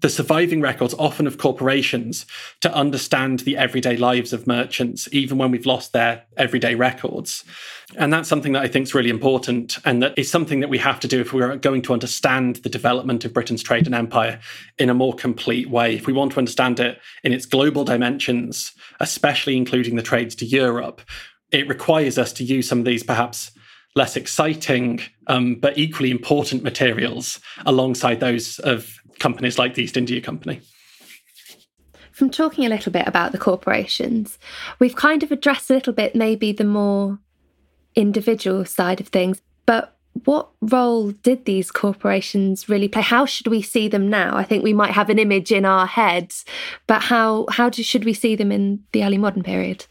the 0.00 0.08
surviving 0.08 0.60
records, 0.60 0.94
often 0.94 1.26
of 1.26 1.38
corporations, 1.38 2.24
to 2.60 2.72
understand 2.72 3.40
the 3.40 3.56
everyday 3.56 3.96
lives 3.96 4.32
of 4.32 4.46
merchants, 4.46 5.08
even 5.10 5.38
when 5.38 5.50
we've 5.50 5.66
lost 5.66 5.92
their 5.92 6.24
everyday 6.36 6.74
records. 6.76 7.44
And 7.96 8.12
that's 8.12 8.28
something 8.28 8.52
that 8.52 8.62
I 8.62 8.68
think 8.68 8.84
is 8.84 8.94
really 8.94 9.10
important, 9.10 9.78
and 9.84 10.02
that 10.02 10.16
is 10.16 10.30
something 10.30 10.60
that 10.60 10.70
we 10.70 10.78
have 10.78 11.00
to 11.00 11.08
do 11.08 11.20
if 11.20 11.32
we're 11.32 11.56
going 11.56 11.82
to 11.82 11.92
understand 11.92 12.56
the 12.56 12.68
development 12.68 13.24
of 13.24 13.34
Britain's 13.34 13.62
trade 13.62 13.86
and 13.86 13.94
empire 13.94 14.40
in 14.78 14.88
a 14.88 14.94
more 14.94 15.14
complete 15.14 15.68
way. 15.68 15.96
If 15.96 16.06
we 16.06 16.12
want 16.12 16.32
to 16.32 16.38
understand 16.38 16.78
it 16.78 16.98
in 17.24 17.32
its 17.32 17.44
global 17.44 17.84
dimensions, 17.84 18.72
especially 19.00 19.56
including 19.56 19.96
the 19.96 20.02
trades 20.02 20.36
to 20.36 20.46
Europe, 20.46 21.02
it 21.50 21.68
requires 21.68 22.18
us 22.18 22.32
to 22.34 22.44
use 22.44 22.68
some 22.68 22.78
of 22.78 22.84
these 22.84 23.02
perhaps 23.02 23.50
less 23.94 24.16
exciting 24.16 25.00
um, 25.26 25.56
but 25.56 25.76
equally 25.76 26.10
important 26.10 26.62
materials 26.62 27.40
alongside 27.66 28.20
those 28.20 28.58
of 28.60 28.98
companies 29.18 29.58
like 29.58 29.74
the 29.74 29.82
East 29.82 29.96
India 29.96 30.20
Company. 30.20 30.60
From 32.12 32.30
talking 32.30 32.64
a 32.64 32.68
little 32.68 32.92
bit 32.92 33.06
about 33.08 33.32
the 33.32 33.38
corporations, 33.38 34.38
we've 34.78 34.96
kind 34.96 35.22
of 35.22 35.32
addressed 35.32 35.70
a 35.70 35.74
little 35.74 35.92
bit 35.92 36.14
maybe 36.14 36.52
the 36.52 36.64
more 36.64 37.18
individual 37.94 38.64
side 38.64 39.00
of 39.00 39.08
things, 39.08 39.40
but 39.66 39.96
what 40.24 40.50
role 40.60 41.10
did 41.10 41.44
these 41.44 41.70
corporations 41.70 42.68
really 42.68 42.88
play? 42.88 43.02
How 43.02 43.24
should 43.24 43.46
we 43.46 43.62
see 43.62 43.88
them 43.88 44.10
now? 44.10 44.36
I 44.36 44.44
think 44.44 44.62
we 44.62 44.74
might 44.74 44.92
have 44.92 45.08
an 45.08 45.18
image 45.18 45.50
in 45.50 45.64
our 45.64 45.86
heads, 45.86 46.44
but 46.86 47.02
how 47.02 47.46
how 47.50 47.70
do, 47.70 47.82
should 47.82 48.04
we 48.04 48.12
see 48.12 48.36
them 48.36 48.52
in 48.52 48.84
the 48.92 49.04
early 49.04 49.18
modern 49.18 49.42
period? 49.42 49.86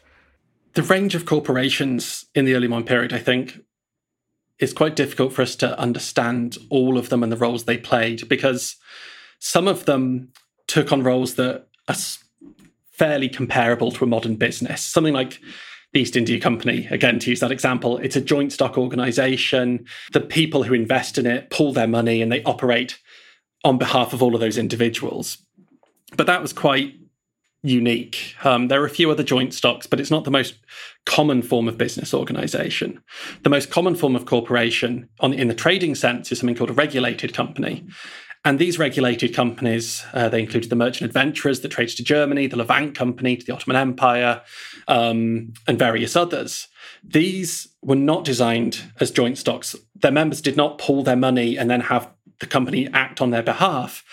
The 0.73 0.83
range 0.83 1.15
of 1.15 1.25
corporations 1.25 2.25
in 2.35 2.45
the 2.45 2.53
early 2.53 2.67
modern 2.67 2.85
period, 2.85 3.13
I 3.13 3.19
think, 3.19 3.59
it's 4.61 4.73
quite 4.73 4.95
difficult 4.95 5.33
for 5.33 5.41
us 5.41 5.55
to 5.57 5.77
understand 5.77 6.57
all 6.69 6.97
of 6.97 7.09
them 7.09 7.23
and 7.23 7.31
the 7.31 7.37
roles 7.37 7.65
they 7.65 7.77
played 7.77 8.29
because 8.29 8.75
some 9.39 9.67
of 9.67 9.85
them 9.85 10.31
took 10.67 10.91
on 10.91 11.01
roles 11.01 11.35
that 11.35 11.67
are 11.89 11.95
fairly 12.91 13.27
comparable 13.27 13.91
to 13.91 14.05
a 14.05 14.07
modern 14.07 14.35
business. 14.35 14.83
Something 14.83 15.15
like 15.15 15.39
the 15.93 16.01
East 16.01 16.15
India 16.15 16.39
Company, 16.39 16.87
again, 16.91 17.17
to 17.19 17.31
use 17.31 17.39
that 17.39 17.51
example, 17.51 17.97
it's 17.97 18.15
a 18.15 18.21
joint 18.21 18.53
stock 18.53 18.77
organization. 18.77 19.85
The 20.13 20.21
people 20.21 20.63
who 20.63 20.75
invest 20.75 21.17
in 21.17 21.25
it 21.25 21.49
pull 21.49 21.73
their 21.73 21.87
money 21.87 22.21
and 22.21 22.31
they 22.31 22.43
operate 22.43 22.99
on 23.63 23.79
behalf 23.79 24.13
of 24.13 24.21
all 24.21 24.35
of 24.35 24.41
those 24.41 24.57
individuals. 24.57 25.39
But 26.15 26.27
that 26.27 26.41
was 26.41 26.53
quite 26.53 26.93
unique. 27.63 28.35
Um, 28.43 28.67
there 28.67 28.81
are 28.81 28.85
a 28.85 28.89
few 28.89 29.11
other 29.11 29.23
joint 29.23 29.53
stocks, 29.53 29.85
but 29.85 29.99
it's 29.99 30.11
not 30.11 30.23
the 30.23 30.31
most 30.31 30.55
common 31.05 31.41
form 31.41 31.67
of 31.67 31.77
business 31.77 32.13
organization. 32.13 33.01
The 33.43 33.49
most 33.49 33.69
common 33.69 33.95
form 33.95 34.15
of 34.15 34.25
corporation 34.25 35.09
on, 35.19 35.33
in 35.33 35.47
the 35.47 35.53
trading 35.53 35.95
sense 35.95 36.31
is 36.31 36.39
something 36.39 36.55
called 36.55 36.71
a 36.71 36.73
regulated 36.73 37.33
company. 37.33 37.85
And 38.43 38.57
these 38.57 38.79
regulated 38.79 39.35
companies, 39.35 40.03
uh, 40.13 40.27
they 40.27 40.41
included 40.41 40.71
the 40.71 40.75
Merchant 40.75 41.07
Adventurers 41.07 41.59
that 41.59 41.69
traded 41.69 41.97
to 41.97 42.03
Germany, 42.03 42.47
the 42.47 42.57
Levant 42.57 42.95
Company 42.95 43.37
to 43.37 43.45
the 43.45 43.53
Ottoman 43.53 43.77
Empire, 43.77 44.41
um, 44.87 45.53
and 45.67 45.77
various 45.77 46.15
others. 46.15 46.67
These 47.03 47.67
were 47.83 47.95
not 47.95 48.25
designed 48.25 48.81
as 48.99 49.11
joint 49.11 49.37
stocks. 49.37 49.75
Their 49.95 50.11
members 50.11 50.41
did 50.41 50.57
not 50.57 50.79
pull 50.79 51.03
their 51.03 51.15
money 51.15 51.55
and 51.55 51.69
then 51.69 51.81
have 51.81 52.11
the 52.39 52.47
company 52.47 52.89
act 52.93 53.21
on 53.21 53.29
their 53.29 53.43
behalf. 53.43 54.03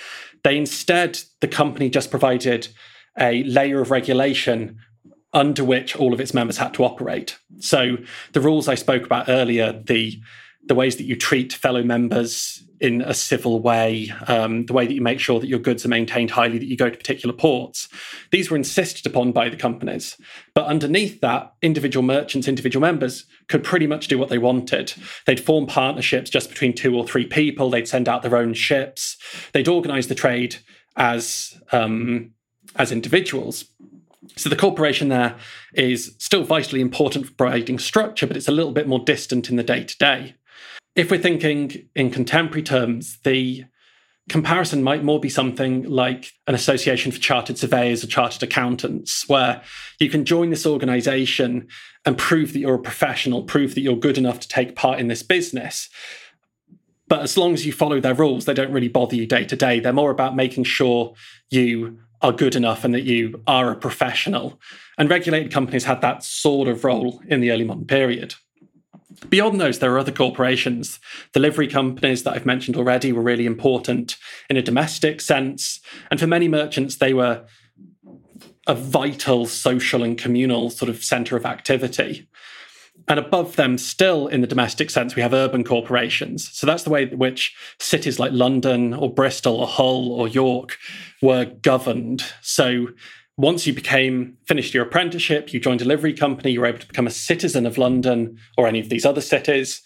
They 0.44 0.58
instead, 0.58 1.20
the 1.40 1.48
company 1.48 1.88
just 1.88 2.10
provided 2.10 2.68
a 3.18 3.42
layer 3.44 3.80
of 3.80 3.90
regulation 3.90 4.78
under 5.32 5.64
which 5.64 5.94
all 5.96 6.14
of 6.14 6.20
its 6.20 6.32
members 6.32 6.56
had 6.56 6.74
to 6.74 6.84
operate. 6.84 7.38
So 7.60 7.98
the 8.32 8.40
rules 8.40 8.68
I 8.68 8.74
spoke 8.74 9.04
about 9.04 9.28
earlier, 9.28 9.72
the 9.72 10.20
the 10.64 10.74
ways 10.74 10.96
that 10.96 11.04
you 11.04 11.16
treat 11.16 11.52
fellow 11.52 11.82
members 11.82 12.62
in 12.80 13.00
a 13.00 13.14
civil 13.14 13.60
way, 13.60 14.12
um, 14.26 14.66
the 14.66 14.72
way 14.72 14.86
that 14.86 14.92
you 14.92 15.00
make 15.00 15.18
sure 15.18 15.40
that 15.40 15.48
your 15.48 15.58
goods 15.58 15.84
are 15.84 15.88
maintained 15.88 16.30
highly, 16.30 16.58
that 16.58 16.68
you 16.68 16.76
go 16.76 16.90
to 16.90 16.96
particular 16.96 17.34
ports. 17.34 17.88
These 18.30 18.50
were 18.50 18.56
insisted 18.56 19.06
upon 19.06 19.32
by 19.32 19.48
the 19.48 19.56
companies. 19.56 20.16
But 20.54 20.66
underneath 20.66 21.20
that, 21.20 21.54
individual 21.62 22.04
merchants, 22.04 22.46
individual 22.46 22.82
members 22.82 23.26
could 23.48 23.64
pretty 23.64 23.86
much 23.86 24.08
do 24.08 24.18
what 24.18 24.28
they 24.28 24.38
wanted. 24.38 24.92
They'd 25.26 25.40
form 25.40 25.66
partnerships 25.66 26.30
just 26.30 26.50
between 26.50 26.74
two 26.74 26.94
or 26.94 27.06
three 27.06 27.26
people, 27.26 27.70
they'd 27.70 27.88
send 27.88 28.08
out 28.08 28.22
their 28.22 28.36
own 28.36 28.54
ships, 28.54 29.16
they'd 29.52 29.68
organize 29.68 30.06
the 30.06 30.14
trade 30.14 30.56
as 30.96 31.58
um, 31.72 32.32
as 32.78 32.92
individuals. 32.92 33.66
So 34.36 34.48
the 34.48 34.56
corporation 34.56 35.08
there 35.08 35.36
is 35.74 36.14
still 36.18 36.44
vitally 36.44 36.80
important 36.80 37.26
for 37.26 37.32
providing 37.34 37.78
structure, 37.78 38.26
but 38.26 38.36
it's 38.36 38.48
a 38.48 38.52
little 38.52 38.72
bit 38.72 38.88
more 38.88 39.00
distant 39.00 39.50
in 39.50 39.56
the 39.56 39.62
day 39.62 39.84
to 39.84 39.98
day. 39.98 40.34
If 40.94 41.10
we're 41.10 41.18
thinking 41.18 41.88
in 41.94 42.10
contemporary 42.10 42.62
terms, 42.62 43.18
the 43.24 43.64
comparison 44.28 44.82
might 44.82 45.02
more 45.02 45.20
be 45.20 45.30
something 45.30 45.84
like 45.84 46.32
an 46.46 46.54
association 46.54 47.10
for 47.10 47.18
chartered 47.18 47.56
surveyors 47.56 48.04
or 48.04 48.08
chartered 48.08 48.42
accountants, 48.42 49.28
where 49.28 49.62
you 49.98 50.10
can 50.10 50.24
join 50.24 50.50
this 50.50 50.66
organization 50.66 51.68
and 52.04 52.18
prove 52.18 52.52
that 52.52 52.58
you're 52.58 52.74
a 52.74 52.80
professional, 52.80 53.44
prove 53.44 53.74
that 53.74 53.80
you're 53.80 53.96
good 53.96 54.18
enough 54.18 54.40
to 54.40 54.48
take 54.48 54.76
part 54.76 55.00
in 55.00 55.08
this 55.08 55.22
business. 55.22 55.88
But 57.06 57.22
as 57.22 57.38
long 57.38 57.54
as 57.54 57.64
you 57.64 57.72
follow 57.72 58.00
their 58.00 58.14
rules, 58.14 58.44
they 58.44 58.52
don't 58.52 58.72
really 58.72 58.88
bother 58.88 59.16
you 59.16 59.26
day 59.26 59.44
to 59.46 59.56
day. 59.56 59.80
They're 59.80 59.94
more 59.94 60.10
about 60.10 60.36
making 60.36 60.64
sure 60.64 61.14
you 61.48 62.00
are 62.22 62.32
good 62.32 62.56
enough 62.56 62.84
and 62.84 62.94
that 62.94 63.04
you 63.04 63.42
are 63.46 63.70
a 63.70 63.76
professional. 63.76 64.60
And 64.96 65.08
regulated 65.08 65.52
companies 65.52 65.84
had 65.84 66.00
that 66.00 66.24
sort 66.24 66.68
of 66.68 66.84
role 66.84 67.22
in 67.28 67.40
the 67.40 67.50
early 67.50 67.64
modern 67.64 67.86
period. 67.86 68.34
Beyond 69.28 69.60
those, 69.60 69.78
there 69.78 69.92
are 69.92 69.98
other 69.98 70.12
corporations. 70.12 71.00
The 71.32 71.40
livery 71.40 71.66
companies 71.66 72.22
that 72.22 72.34
I've 72.34 72.46
mentioned 72.46 72.76
already 72.76 73.12
were 73.12 73.22
really 73.22 73.46
important 73.46 74.16
in 74.48 74.56
a 74.56 74.62
domestic 74.62 75.20
sense. 75.20 75.80
And 76.10 76.20
for 76.20 76.26
many 76.26 76.48
merchants, 76.48 76.96
they 76.96 77.14
were 77.14 77.44
a 78.66 78.74
vital 78.74 79.46
social 79.46 80.02
and 80.02 80.18
communal 80.18 80.70
sort 80.70 80.88
of 80.88 81.02
center 81.02 81.36
of 81.36 81.46
activity. 81.46 82.28
And 83.08 83.18
above 83.18 83.56
them, 83.56 83.78
still 83.78 84.26
in 84.26 84.42
the 84.42 84.46
domestic 84.46 84.90
sense, 84.90 85.16
we 85.16 85.22
have 85.22 85.32
urban 85.32 85.64
corporations. 85.64 86.50
So 86.52 86.66
that's 86.66 86.82
the 86.82 86.90
way 86.90 87.04
in 87.04 87.18
which 87.18 87.56
cities 87.78 88.18
like 88.18 88.32
London 88.32 88.92
or 88.92 89.12
Bristol 89.12 89.56
or 89.56 89.66
Hull 89.66 90.12
or 90.12 90.28
York 90.28 90.76
were 91.22 91.46
governed. 91.46 92.22
So 92.42 92.88
once 93.38 93.66
you 93.66 93.72
became 93.72 94.36
finished 94.46 94.74
your 94.74 94.84
apprenticeship, 94.84 95.52
you 95.54 95.60
joined 95.60 95.80
a 95.80 95.86
livery 95.86 96.12
company, 96.12 96.52
you 96.52 96.60
were 96.60 96.66
able 96.66 96.80
to 96.80 96.86
become 96.86 97.06
a 97.06 97.10
citizen 97.10 97.64
of 97.64 97.78
London 97.78 98.36
or 98.58 98.66
any 98.66 98.80
of 98.80 98.90
these 98.90 99.06
other 99.06 99.22
cities. 99.22 99.80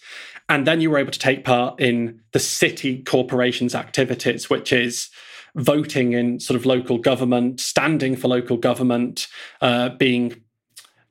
And 0.49 0.67
then 0.67 0.81
you 0.81 0.91
were 0.91 0.99
able 0.99 1.13
to 1.13 1.19
take 1.19 1.45
part 1.45 1.81
in 1.81 2.21
the 2.33 2.41
city 2.41 3.03
corporation's 3.05 3.75
activities, 3.75 4.51
which 4.51 4.73
is 4.73 5.11
voting 5.55 6.13
in 6.13 6.41
sort 6.41 6.59
of 6.59 6.67
local 6.67 6.99
government, 6.99 7.61
standing 7.61 8.17
for 8.17 8.29
local 8.29 8.57
government, 8.57 9.29
uh, 9.61 9.91
being 9.91 10.42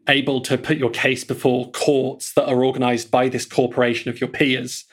able 0.08 0.42
to 0.42 0.58
put 0.58 0.78
your 0.78 0.90
case 0.90 1.24
before 1.24 1.72
courts 1.72 2.34
that 2.34 2.48
are 2.48 2.64
organized 2.64 3.12
by 3.12 3.30
this 3.30 3.46
corporation 3.46 4.10
of 4.10 4.20
your 4.20 4.30
peers. 4.30 4.86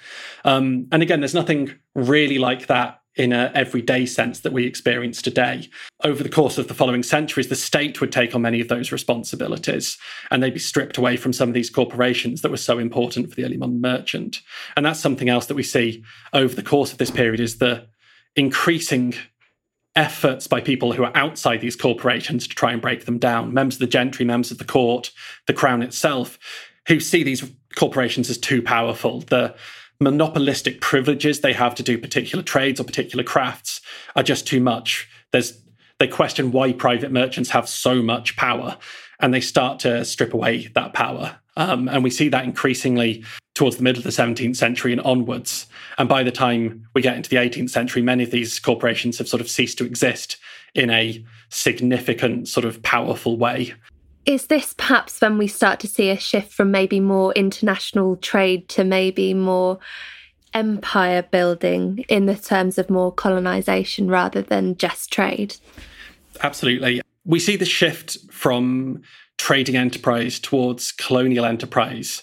Um, 0.45 0.87
and 0.93 1.03
again, 1.03 1.21
there's 1.21 1.35
nothing 1.35 1.75
really 1.95 2.39
like 2.39 2.67
that 2.67 3.01
in 3.19 3.33
an 3.33 3.51
everyday 3.55 4.07
sense 4.07 4.41
that 4.41 4.53
we 4.53 4.65
experience 4.65 5.21
today. 5.21 5.69
Over 6.05 6.23
the 6.23 6.29
course 6.29 6.57
of 6.57 6.69
the 6.69 6.75
following 6.75 7.03
centuries, 7.03 7.49
the 7.49 7.57
state 7.57 8.01
would 8.01 8.13
take 8.13 8.35
on 8.35 8.43
many 8.43 8.61
of 8.61 8.69
those 8.69 8.93
responsibilities 8.93 9.99
and 10.31 10.41
they'd 10.41 10.55
be 10.55 10.61
stripped 10.61 10.99
away 10.99 11.17
from 11.17 11.33
some 11.33 11.49
of 11.49 11.55
these 11.55 11.69
corporations 11.69 12.43
that 12.43 12.51
were 12.51 12.57
so 12.57 12.79
important 12.79 13.29
for 13.29 13.35
the 13.35 13.45
early 13.45 13.57
modern 13.57 13.81
merchant. 13.81 14.41
And 14.77 14.87
that's 14.87 15.01
something 15.01 15.29
else 15.29 15.47
that 15.47 15.57
we 15.57 15.65
see 15.65 16.05
over 16.33 16.55
the 16.55 16.63
course 16.63 16.93
of 16.93 16.99
this 16.99 17.11
period 17.11 17.41
is 17.41 17.59
the 17.59 17.89
increasing 18.37 19.15
efforts 19.99 20.47
by 20.47 20.61
people 20.61 20.93
who 20.93 21.03
are 21.03 21.17
outside 21.17 21.61
these 21.61 21.75
corporations 21.75 22.47
to 22.47 22.55
try 22.55 22.71
and 22.73 22.81
break 22.81 23.05
them 23.05 23.19
down, 23.19 23.53
members 23.53 23.75
of 23.75 23.81
the 23.81 23.87
gentry, 23.89 24.25
members 24.25 24.53
of 24.53 24.59
the 24.59 24.65
court, 24.65 25.11
the 25.49 25.53
crown 25.53 25.83
itself, 25.83 26.39
who 26.87 27.01
see 27.01 27.25
these 27.25 27.51
corporations 27.75 28.31
as 28.31 28.39
too 28.39 28.63
powerful. 28.63 29.21
The 29.23 29.57
monopolistic 30.01 30.81
privileges 30.81 31.41
they 31.41 31.53
have 31.53 31.75
to 31.75 31.83
do 31.83 31.99
particular 31.99 32.45
trades 32.45 32.79
or 32.79 32.85
particular 32.85 33.25
crafts 33.25 33.81
are 34.15 34.23
just 34.23 34.47
too 34.47 34.61
much. 34.61 35.09
There's 35.33 35.61
they 35.99 36.07
question 36.07 36.53
why 36.53 36.73
private 36.73 37.11
merchants 37.11 37.51
have 37.51 37.69
so 37.69 38.01
much 38.01 38.37
power 38.37 38.79
and 39.19 39.35
they 39.35 39.41
start 39.41 39.81
to 39.81 40.05
strip 40.05 40.33
away 40.33 40.69
that 40.77 40.95
power. 40.95 41.41
Um, 41.57 41.89
and 41.89 42.05
we 42.05 42.11
see 42.11 42.29
that 42.29 42.45
increasingly 42.45 43.25
towards 43.59 43.77
the 43.77 43.83
middle 43.83 43.99
of 43.99 44.05
the 44.05 44.11
17th 44.11 44.55
century 44.55 44.93
and 44.93 45.01
onwards. 45.01 45.67
And 45.99 46.09
by 46.09 46.23
the 46.23 46.31
time 46.31 46.87
we 46.95 47.03
get 47.03 47.17
into 47.17 47.29
the 47.29 47.37
18th 47.37 47.71
century, 47.71 48.03
many 48.03 48.23
of 48.23 48.31
these 48.31 48.61
corporations 48.61 49.19
have 49.19 49.27
sort 49.27 49.41
of 49.41 49.51
ceased 49.51 49.79
to 49.79 49.85
exist 49.85 50.37
in 50.77 50.91
a 50.91 51.25
significant, 51.49 52.47
sort 52.47 52.65
of 52.65 52.81
powerful 52.85 53.37
way. 53.37 53.75
Is 54.27 54.47
this 54.47 54.75
perhaps 54.75 55.21
when 55.21 55.39
we 55.39 55.49
start 55.49 55.81
to 55.81 55.89
see 55.89 56.09
a 56.09 56.17
shift 56.17 56.53
from 56.53 56.71
maybe 56.71 57.01
more 57.01 57.33
international 57.33 58.15
trade 58.19 58.69
to 58.69 58.85
maybe 58.85 59.35
more 59.35 59.81
empire 60.55 61.23
building 61.23 62.05
in 62.09 62.27
the 62.27 62.37
terms 62.37 62.79
of 62.79 62.89
more 62.89 63.11
colonization 63.11 64.09
rather 64.09 64.41
than 64.41 64.77
just 64.77 65.13
trade? 65.13 65.57
Absolutely. 66.43 67.01
We 67.25 67.41
see 67.41 67.57
the 67.57 67.65
shift 67.65 68.19
from 68.31 69.03
trading 69.37 69.77
enterprise 69.77 70.39
towards 70.39 70.93
colonial 70.93 71.45
enterprise 71.45 72.23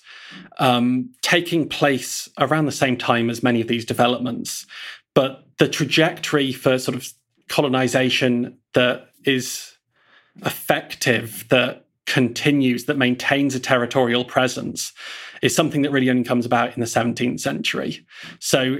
um, 0.58 1.12
taking 1.22 1.68
place 1.68 2.30
around 2.40 2.66
the 2.66 2.72
same 2.72 2.98
time 2.98 3.30
as 3.30 3.44
many 3.44 3.62
of 3.62 3.68
these 3.68 3.86
developments. 3.86 4.66
But 5.14 5.46
the 5.58 5.68
trajectory 5.68 6.52
for 6.52 6.78
sort 6.78 6.96
of 6.96 7.08
colonization 7.48 8.58
that 8.74 9.10
is 9.24 9.78
effective, 10.46 11.46
that 11.50 11.86
continues, 12.06 12.86
that 12.86 12.98
maintains 12.98 13.56
a 13.56 13.60
territorial 13.60 14.26
presence, 14.26 14.94
is 15.42 15.56
something 15.56 15.82
that 15.82 15.92
really 15.92 16.10
only 16.10 16.24
comes 16.24 16.46
about 16.46 16.74
in 16.74 16.80
the 16.80 16.86
17th 16.86 17.40
century. 17.40 18.06
So 18.40 18.78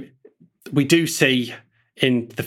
we 0.72 0.84
do 0.84 1.06
see 1.06 1.54
in 1.96 2.28
the 2.36 2.46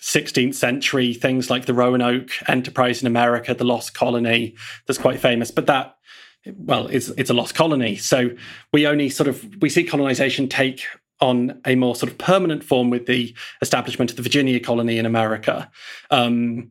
16th 0.00 0.54
century 0.54 1.12
things 1.12 1.50
like 1.50 1.66
the 1.66 1.74
Roanoke 1.74 2.30
enterprise 2.48 3.00
in 3.00 3.06
America, 3.06 3.54
the 3.54 3.64
Lost 3.64 3.94
Colony, 3.94 4.54
that's 4.86 4.98
quite 4.98 5.20
famous, 5.20 5.50
but 5.50 5.66
that 5.66 5.96
well, 6.56 6.86
it's 6.88 7.08
it's 7.10 7.30
a 7.30 7.34
lost 7.34 7.54
colony. 7.54 7.96
So 7.96 8.30
we 8.72 8.86
only 8.86 9.08
sort 9.10 9.28
of 9.28 9.44
we 9.60 9.68
see 9.68 9.84
colonization 9.84 10.48
take 10.48 10.84
on 11.20 11.60
a 11.66 11.74
more 11.74 11.96
sort 11.96 12.10
of 12.10 12.18
permanent 12.18 12.62
form 12.62 12.90
with 12.90 13.06
the 13.06 13.34
establishment 13.60 14.10
of 14.10 14.16
the 14.16 14.22
Virginia 14.22 14.60
colony 14.60 14.98
in 14.98 15.06
America. 15.06 15.70
Um, 16.10 16.70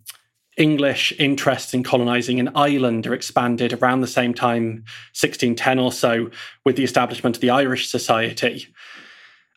English 0.57 1.13
interests 1.19 1.73
in 1.73 1.83
colonizing 1.83 2.39
an 2.39 2.49
island 2.55 3.05
are 3.05 3.13
expanded 3.13 3.73
around 3.73 4.01
the 4.01 4.07
same 4.07 4.33
time, 4.33 4.83
1610 5.13 5.77
or 5.77 5.91
so, 5.91 6.31
with 6.65 6.75
the 6.75 6.83
establishment 6.83 7.37
of 7.37 7.41
the 7.41 7.51
Irish 7.51 7.89
Society. 7.89 8.67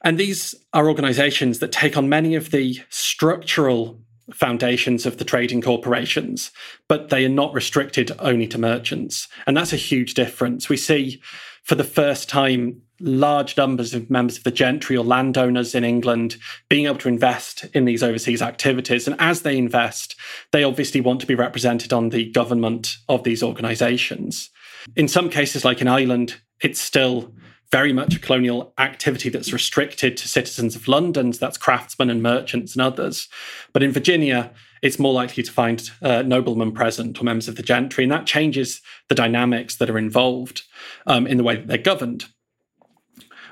And 0.04 0.18
these 0.18 0.54
are 0.72 0.88
organizations 0.88 1.58
that 1.60 1.72
take 1.72 1.96
on 1.96 2.08
many 2.08 2.34
of 2.34 2.50
the 2.50 2.80
structural 2.90 3.98
foundations 4.32 5.06
of 5.06 5.18
the 5.18 5.24
trading 5.24 5.62
corporations, 5.62 6.50
but 6.88 7.08
they 7.08 7.24
are 7.24 7.30
not 7.30 7.54
restricted 7.54 8.12
only 8.18 8.46
to 8.48 8.58
merchants. 8.58 9.28
And 9.46 9.56
that's 9.56 9.72
a 9.72 9.76
huge 9.76 10.14
difference. 10.14 10.68
We 10.68 10.76
see 10.76 11.20
for 11.62 11.74
the 11.74 11.84
first 11.84 12.28
time 12.28 12.82
large 13.00 13.56
numbers 13.56 13.94
of 13.94 14.10
members 14.10 14.36
of 14.36 14.44
the 14.44 14.50
gentry 14.50 14.96
or 14.96 15.04
landowners 15.04 15.74
in 15.74 15.84
England 15.84 16.36
being 16.68 16.86
able 16.86 16.98
to 16.98 17.08
invest 17.08 17.64
in 17.72 17.84
these 17.86 18.02
overseas 18.02 18.42
activities. 18.42 19.06
And 19.06 19.16
as 19.18 19.42
they 19.42 19.56
invest, 19.56 20.16
they 20.52 20.64
obviously 20.64 21.00
want 21.00 21.20
to 21.20 21.26
be 21.26 21.34
represented 21.34 21.92
on 21.92 22.10
the 22.10 22.30
government 22.30 22.96
of 23.08 23.24
these 23.24 23.42
organizations. 23.42 24.50
In 24.96 25.08
some 25.08 25.30
cases, 25.30 25.64
like 25.64 25.80
in 25.80 25.88
Ireland, 25.88 26.36
it's 26.62 26.80
still 26.80 27.32
very 27.70 27.92
much 27.92 28.16
a 28.16 28.18
colonial 28.18 28.72
activity 28.78 29.28
that's 29.28 29.52
restricted 29.52 30.16
to 30.16 30.28
citizens 30.28 30.74
of 30.74 30.88
London, 30.88 31.32
so 31.32 31.38
that's 31.38 31.56
craftsmen 31.56 32.10
and 32.10 32.22
merchants 32.22 32.74
and 32.74 32.82
others. 32.82 33.28
But 33.72 33.82
in 33.82 33.92
Virginia, 33.92 34.52
it's 34.82 34.98
more 34.98 35.12
likely 35.12 35.42
to 35.42 35.52
find 35.52 35.90
uh, 36.02 36.22
noblemen 36.22 36.72
present 36.72 37.20
or 37.20 37.24
members 37.24 37.48
of 37.48 37.56
the 37.56 37.62
gentry, 37.62 38.04
and 38.04 38.12
that 38.12 38.26
changes 38.26 38.80
the 39.08 39.14
dynamics 39.14 39.76
that 39.76 39.90
are 39.90 39.98
involved 39.98 40.62
um, 41.06 41.26
in 41.26 41.36
the 41.36 41.44
way 41.44 41.56
that 41.56 41.68
they're 41.68 41.78
governed. 41.78 42.24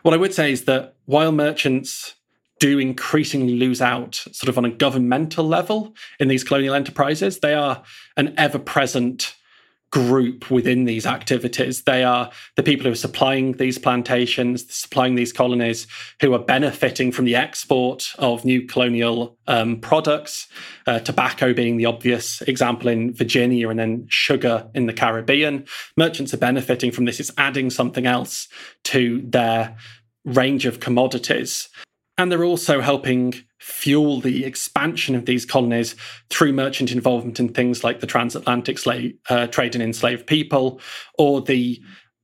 What 0.02 0.14
I 0.14 0.18
would 0.18 0.34
say 0.34 0.52
is 0.52 0.64
that 0.64 0.94
while 1.04 1.32
merchants 1.32 2.14
do 2.58 2.78
increasingly 2.78 3.54
lose 3.54 3.80
out 3.80 4.16
sort 4.32 4.48
of 4.48 4.58
on 4.58 4.64
a 4.64 4.70
governmental 4.70 5.46
level 5.46 5.94
in 6.18 6.28
these 6.28 6.42
colonial 6.42 6.74
enterprises, 6.74 7.38
they 7.38 7.54
are 7.54 7.84
an 8.16 8.34
ever 8.36 8.58
present 8.58 9.34
group 9.90 10.50
within 10.50 10.84
these 10.84 11.06
activities. 11.06 11.82
They 11.82 12.04
are 12.04 12.30
the 12.56 12.62
people 12.62 12.84
who 12.84 12.92
are 12.92 12.96
supplying 12.96 13.52
these 13.52 13.78
plantations, 13.78 14.64
supplying 14.74 15.14
these 15.14 15.32
colonies, 15.32 15.86
who 16.20 16.34
are 16.34 16.38
benefiting 16.38 17.10
from 17.10 17.24
the 17.24 17.36
export 17.36 18.12
of 18.18 18.44
new 18.44 18.66
colonial 18.66 19.38
um, 19.46 19.80
products, 19.80 20.48
uh, 20.86 20.98
tobacco 20.98 21.54
being 21.54 21.76
the 21.76 21.86
obvious 21.86 22.42
example 22.42 22.88
in 22.88 23.14
Virginia, 23.14 23.68
and 23.70 23.78
then 23.78 24.06
sugar 24.08 24.68
in 24.74 24.86
the 24.86 24.92
Caribbean. 24.92 25.64
Merchants 25.96 26.34
are 26.34 26.38
benefiting 26.38 26.90
from 26.90 27.06
this. 27.06 27.20
It's 27.20 27.32
adding 27.38 27.70
something 27.70 28.06
else 28.06 28.48
to 28.84 29.22
their 29.24 29.76
range 30.24 30.66
of 30.66 30.80
commodities. 30.80 31.68
And 32.18 32.30
they're 32.30 32.44
also 32.44 32.80
helping 32.80 33.34
fuel 33.60 34.20
the 34.20 34.44
expansion 34.44 35.14
of 35.14 35.24
these 35.24 35.46
colonies 35.46 35.94
through 36.30 36.52
merchant 36.52 36.90
involvement 36.90 37.38
in 37.38 37.48
things 37.48 37.84
like 37.84 38.00
the 38.00 38.06
transatlantic 38.06 38.78
slave 38.78 39.14
uh, 39.30 39.46
trade 39.46 39.76
in 39.76 39.80
enslaved 39.80 40.26
people 40.26 40.80
or 41.16 41.40
the 41.40 41.80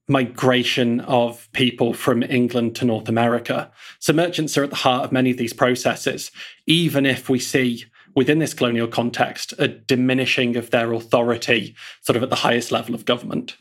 migration 0.09 1.01
of 1.01 1.51
people 1.53 1.95
from 1.95 2.23
England 2.25 2.75
to 2.77 2.85
North 2.85 3.09
America. 3.09 3.71
So 4.01 4.13
merchants 4.13 4.59
are 4.59 4.65
at 4.65 4.71
the 4.71 4.77
heart 4.77 5.05
of 5.05 5.13
many 5.13 5.31
of 5.31 5.39
these 5.39 5.55
processes, 5.55 6.31
even 6.67 7.07
if 7.07 7.29
we 7.29 7.39
see 7.39 7.85
within 8.15 8.39
this 8.39 8.55
colonial 8.55 8.87
context 8.87 9.55
a 9.59 9.69
diminishing 9.69 10.57
of 10.57 10.71
their 10.71 10.93
authority 10.93 11.75
sort 12.03 12.17
of 12.17 12.23
at 12.23 12.31
the 12.31 12.37
highest 12.37 12.71
level 12.71 12.95
of 12.95 13.05
government. 13.05 13.57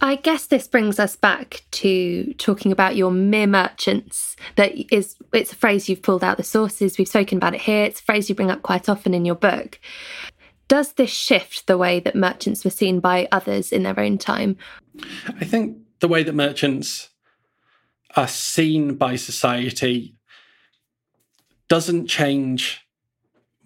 I 0.00 0.16
guess 0.16 0.46
this 0.46 0.66
brings 0.66 0.98
us 0.98 1.14
back 1.14 1.62
to 1.72 2.32
talking 2.34 2.72
about 2.72 2.96
your 2.96 3.10
mere 3.10 3.46
merchants. 3.46 4.34
That 4.56 4.72
is, 4.92 5.16
it's 5.32 5.52
a 5.52 5.56
phrase 5.56 5.88
you've 5.88 6.02
pulled 6.02 6.24
out 6.24 6.38
the 6.38 6.42
sources. 6.42 6.96
We've 6.96 7.06
spoken 7.06 7.38
about 7.38 7.54
it 7.54 7.60
here. 7.60 7.84
It's 7.84 8.00
a 8.00 8.04
phrase 8.04 8.28
you 8.28 8.34
bring 8.34 8.50
up 8.50 8.62
quite 8.62 8.88
often 8.88 9.12
in 9.12 9.24
your 9.24 9.34
book. 9.34 9.78
Does 10.68 10.92
this 10.92 11.10
shift 11.10 11.66
the 11.66 11.76
way 11.76 12.00
that 12.00 12.14
merchants 12.14 12.64
were 12.64 12.70
seen 12.70 13.00
by 13.00 13.28
others 13.30 13.72
in 13.72 13.82
their 13.82 13.98
own 13.98 14.18
time? 14.18 14.56
I 15.28 15.44
think 15.44 15.76
the 15.98 16.08
way 16.08 16.22
that 16.22 16.34
merchants 16.34 17.10
are 18.16 18.28
seen 18.28 18.94
by 18.94 19.16
society 19.16 20.14
doesn't 21.68 22.06
change 22.06 22.86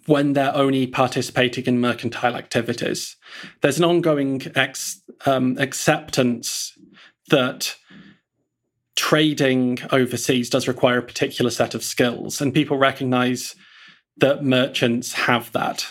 when 0.07 0.35
they're 0.35 0.55
only 0.55 0.87
participating 0.87 1.65
in 1.65 1.81
mercantile 1.81 2.37
activities. 2.37 3.17
There's 3.63 3.79
an 3.79 3.85
ongoing 3.85 4.43
ex, 4.55 5.01
um, 5.27 5.57
acceptance 5.59 6.77
that 7.31 7.77
trading 8.97 9.79
overseas 9.91 10.51
does 10.51 10.69
require 10.69 10.99
a 10.99 11.03
particular 11.03 11.51
set 11.51 11.75
of 11.75 11.83
skills, 11.83 12.41
and 12.41 12.55
people 12.55 12.77
recognize 12.77 13.55
that 14.19 14.45
merchants 14.45 15.13
have 15.13 15.51
that. 15.53 15.87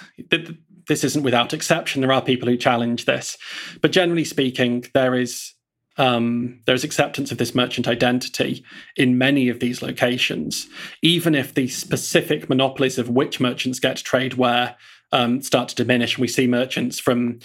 This 0.87 1.03
isn't 1.03 1.23
without 1.23 1.53
exception. 1.53 2.01
There 2.01 2.11
are 2.11 2.21
people 2.21 2.47
who 2.47 2.57
challenge 2.57 3.05
this. 3.05 3.37
But 3.81 3.91
generally 3.91 4.25
speaking, 4.25 4.85
there 4.93 5.15
is 5.15 5.52
um, 5.97 6.59
there's 6.65 6.83
acceptance 6.83 7.31
of 7.31 7.37
this 7.37 7.53
merchant 7.53 7.87
identity 7.87 8.63
in 8.95 9.17
many 9.17 9.49
of 9.49 9.59
these 9.59 9.81
locations, 9.81 10.67
even 11.01 11.35
if 11.35 11.53
the 11.53 11.67
specific 11.67 12.49
monopolies 12.49 12.97
of 12.97 13.09
which 13.09 13.39
merchants 13.39 13.79
get 13.79 13.97
to 13.97 14.03
trade 14.03 14.35
where 14.35 14.75
um, 15.11 15.41
start 15.41 15.69
to 15.69 15.75
diminish. 15.75 16.17
We 16.17 16.27
see 16.27 16.47
merchants 16.47 16.99
from 16.99 17.39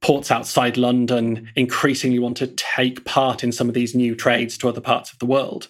ports 0.00 0.30
outside 0.30 0.76
London 0.76 1.50
increasingly 1.56 2.20
want 2.20 2.36
to 2.36 2.46
take 2.46 3.04
part 3.04 3.42
in 3.42 3.50
some 3.50 3.68
of 3.68 3.74
these 3.74 3.94
new 3.94 4.14
trades 4.14 4.56
to 4.58 4.68
other 4.68 4.80
parts 4.80 5.12
of 5.12 5.18
the 5.18 5.26
world. 5.26 5.68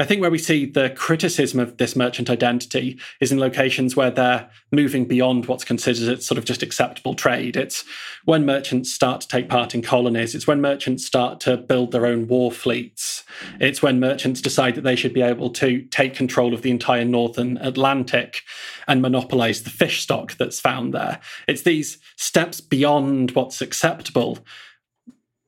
I 0.00 0.04
think 0.04 0.22
where 0.22 0.30
we 0.30 0.38
see 0.38 0.64
the 0.64 0.88
criticism 0.88 1.60
of 1.60 1.76
this 1.76 1.94
merchant 1.94 2.30
identity 2.30 2.98
is 3.20 3.32
in 3.32 3.38
locations 3.38 3.94
where 3.94 4.10
they're 4.10 4.48
moving 4.72 5.04
beyond 5.04 5.44
what's 5.44 5.62
considered 5.62 6.22
sort 6.22 6.38
of 6.38 6.46
just 6.46 6.62
acceptable 6.62 7.12
trade. 7.12 7.54
It's 7.54 7.84
when 8.24 8.46
merchants 8.46 8.90
start 8.90 9.20
to 9.20 9.28
take 9.28 9.50
part 9.50 9.74
in 9.74 9.82
colonies, 9.82 10.34
it's 10.34 10.46
when 10.46 10.62
merchants 10.62 11.04
start 11.04 11.38
to 11.40 11.58
build 11.58 11.92
their 11.92 12.06
own 12.06 12.28
war 12.28 12.50
fleets, 12.50 13.24
it's 13.60 13.82
when 13.82 14.00
merchants 14.00 14.40
decide 14.40 14.74
that 14.76 14.84
they 14.84 14.96
should 14.96 15.12
be 15.12 15.20
able 15.20 15.50
to 15.50 15.82
take 15.90 16.14
control 16.14 16.54
of 16.54 16.62
the 16.62 16.70
entire 16.70 17.04
northern 17.04 17.58
Atlantic 17.58 18.40
and 18.88 19.02
monopolize 19.02 19.64
the 19.64 19.70
fish 19.70 20.00
stock 20.00 20.34
that's 20.38 20.58
found 20.58 20.94
there. 20.94 21.20
It's 21.46 21.60
these 21.60 21.98
steps 22.16 22.62
beyond 22.62 23.32
what's 23.32 23.60
acceptable 23.60 24.38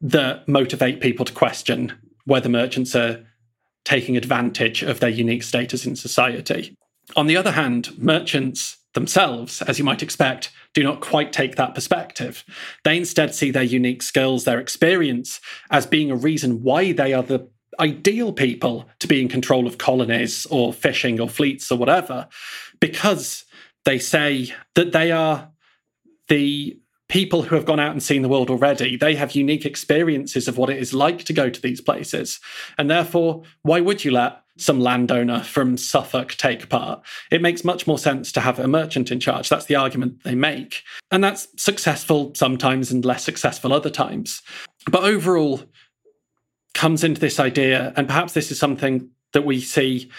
that 0.02 0.46
motivate 0.46 1.00
people 1.00 1.24
to 1.24 1.32
question 1.32 1.94
whether 2.26 2.50
merchants 2.50 2.94
are 2.94 3.24
taking 3.84 4.16
advantage 4.16 4.82
of 4.82 5.00
their 5.00 5.10
unique 5.10 5.42
status 5.42 5.86
in 5.86 5.96
society. 5.96 6.76
On 7.16 7.26
the 7.26 7.36
other 7.36 7.52
hand, 7.52 7.98
merchants 7.98 8.78
themselves, 8.94 9.62
as 9.62 9.78
you 9.78 9.84
might 9.84 10.02
expect, 10.02 10.50
do 10.74 10.82
not 10.82 11.00
quite 11.00 11.32
take 11.32 11.56
that 11.56 11.74
perspective. 11.74 12.44
They 12.84 12.96
instead 12.96 13.34
see 13.34 13.50
their 13.50 13.62
unique 13.62 14.02
skills, 14.02 14.44
their 14.44 14.60
experience, 14.60 15.40
as 15.70 15.86
being 15.86 16.10
a 16.10 16.16
reason 16.16 16.62
why 16.62 16.92
they 16.92 17.12
are 17.12 17.22
the 17.22 17.48
ideal 17.80 18.32
people 18.32 18.88
to 19.00 19.08
be 19.08 19.20
in 19.20 19.28
control 19.28 19.66
of 19.66 19.78
colonies 19.78 20.46
or 20.50 20.72
fishing 20.72 21.20
or 21.20 21.28
fleets 21.28 21.72
or 21.72 21.78
whatever, 21.78 22.28
because 22.80 23.44
they 23.84 23.98
say 23.98 24.54
that 24.74 24.92
they 24.92 25.10
are 25.10 25.50
the 26.28 26.78
people 27.12 27.42
who 27.42 27.54
have 27.54 27.66
gone 27.66 27.78
out 27.78 27.92
and 27.92 28.02
seen 28.02 28.22
the 28.22 28.28
world 28.28 28.48
already, 28.48 28.96
they 28.96 29.14
have 29.14 29.34
unique 29.34 29.66
experiences 29.66 30.48
of 30.48 30.56
what 30.56 30.70
it 30.70 30.78
is 30.78 30.94
like 30.94 31.24
to 31.24 31.34
go 31.34 31.50
to 31.50 31.60
these 31.60 31.78
places. 31.78 32.40
And 32.78 32.90
therefore, 32.90 33.42
why 33.60 33.82
would 33.82 34.02
you 34.02 34.12
let 34.12 34.40
some 34.56 34.80
landowner 34.80 35.42
from 35.42 35.76
Suffolk 35.76 36.32
take 36.38 36.70
part? 36.70 37.04
It 37.30 37.42
makes 37.42 37.64
much 37.64 37.86
more 37.86 37.98
sense 37.98 38.32
to 38.32 38.40
have 38.40 38.58
a 38.58 38.66
merchant 38.66 39.10
in 39.10 39.20
charge. 39.20 39.50
That's 39.50 39.66
the 39.66 39.76
argument 39.76 40.24
they 40.24 40.34
make. 40.34 40.84
And 41.10 41.22
that's 41.22 41.48
successful 41.62 42.32
sometimes 42.34 42.90
and 42.90 43.04
less 43.04 43.22
successful 43.22 43.74
other 43.74 43.90
times. 43.90 44.40
But 44.90 45.04
overall, 45.04 45.60
comes 46.72 47.04
into 47.04 47.20
this 47.20 47.38
idea, 47.38 47.92
and 47.94 48.06
perhaps 48.06 48.32
this 48.32 48.50
is 48.50 48.58
something 48.58 49.10
that 49.34 49.44
we 49.44 49.60
see 49.60 50.10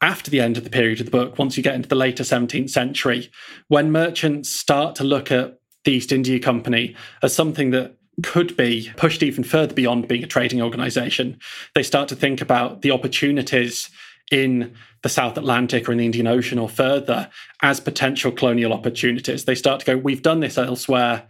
after 0.00 0.30
the 0.30 0.40
end 0.40 0.56
of 0.56 0.64
the 0.64 0.70
period 0.70 1.00
of 1.00 1.04
the 1.04 1.12
book, 1.12 1.38
once 1.38 1.58
you 1.58 1.62
get 1.62 1.74
into 1.74 1.90
the 1.90 1.94
later 1.94 2.22
17th 2.22 2.70
century, 2.70 3.30
when 3.68 3.92
merchants 3.92 4.48
start 4.48 4.94
to 4.94 5.04
look 5.04 5.30
at 5.30 5.59
the 5.84 5.92
East 5.92 6.12
India 6.12 6.38
Company 6.38 6.94
as 7.22 7.34
something 7.34 7.70
that 7.70 7.96
could 8.22 8.56
be 8.56 8.90
pushed 8.96 9.22
even 9.22 9.44
further 9.44 9.74
beyond 9.74 10.08
being 10.08 10.22
a 10.22 10.26
trading 10.26 10.60
organization. 10.60 11.38
They 11.74 11.82
start 11.82 12.08
to 12.08 12.16
think 12.16 12.40
about 12.40 12.82
the 12.82 12.90
opportunities 12.90 13.90
in 14.30 14.74
the 15.02 15.08
South 15.08 15.36
Atlantic 15.36 15.88
or 15.88 15.92
in 15.92 15.98
the 15.98 16.04
Indian 16.04 16.26
Ocean 16.26 16.58
or 16.58 16.68
further 16.68 17.30
as 17.62 17.80
potential 17.80 18.30
colonial 18.30 18.72
opportunities. 18.72 19.44
They 19.44 19.54
start 19.54 19.80
to 19.80 19.86
go, 19.86 19.96
we've 19.96 20.22
done 20.22 20.40
this 20.40 20.58
elsewhere. 20.58 21.26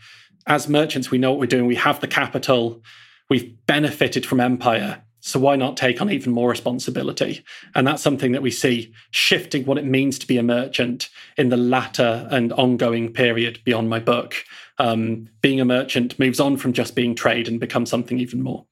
As 0.47 0.69
merchants, 0.69 1.11
we 1.11 1.19
know 1.19 1.31
what 1.31 1.41
we're 1.41 1.47
doing. 1.47 1.67
We 1.67 1.77
have 1.77 2.01
the 2.01 2.09
capital. 2.09 2.83
We've 3.29 3.55
benefited 3.67 4.27
from 4.27 4.41
empire. 4.41 5.03
So 5.21 5.39
why 5.39 5.57
not 5.57 5.77
take 5.77 6.01
on 6.01 6.11
even 6.11 6.33
more 6.33 6.49
responsibility? 6.49 7.45
And 7.75 7.87
that's 7.87 8.03
something 8.03 8.33
that 8.33 8.43
we 8.43 8.51
see 8.51 8.93
shifting 9.11 9.67
what 9.67 9.79
it 9.79 9.85
means 9.85 10.19
to 10.19 10.27
be 10.27 10.39
a 10.39 10.43
merchant 10.43 11.11
in 11.37 11.51
the 11.51 11.57
latter 11.57 12.27
and 12.31 12.53
ongoing 12.55 13.13
period 13.13 13.61
beyond 13.65 13.91
my 13.91 14.01
book. 14.01 14.35
Um, 14.79 15.29
being 15.43 15.61
a 15.61 15.65
merchant 15.65 16.19
moves 16.19 16.41
on 16.41 16.57
from 16.57 16.73
just 16.73 16.95
being 16.95 17.15
trade 17.15 17.49
and 17.49 17.61
becomes 17.61 17.91
something 17.91 18.19
even 18.19 18.43
more. 18.43 18.65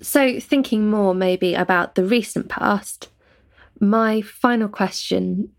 So, 0.00 0.40
thinking 0.40 0.90
more 0.90 1.14
maybe 1.14 1.54
about 1.54 1.94
the 1.94 2.04
recent 2.04 2.48
past, 2.48 3.08
my 3.80 4.20
final 4.20 4.68
question 4.68 5.50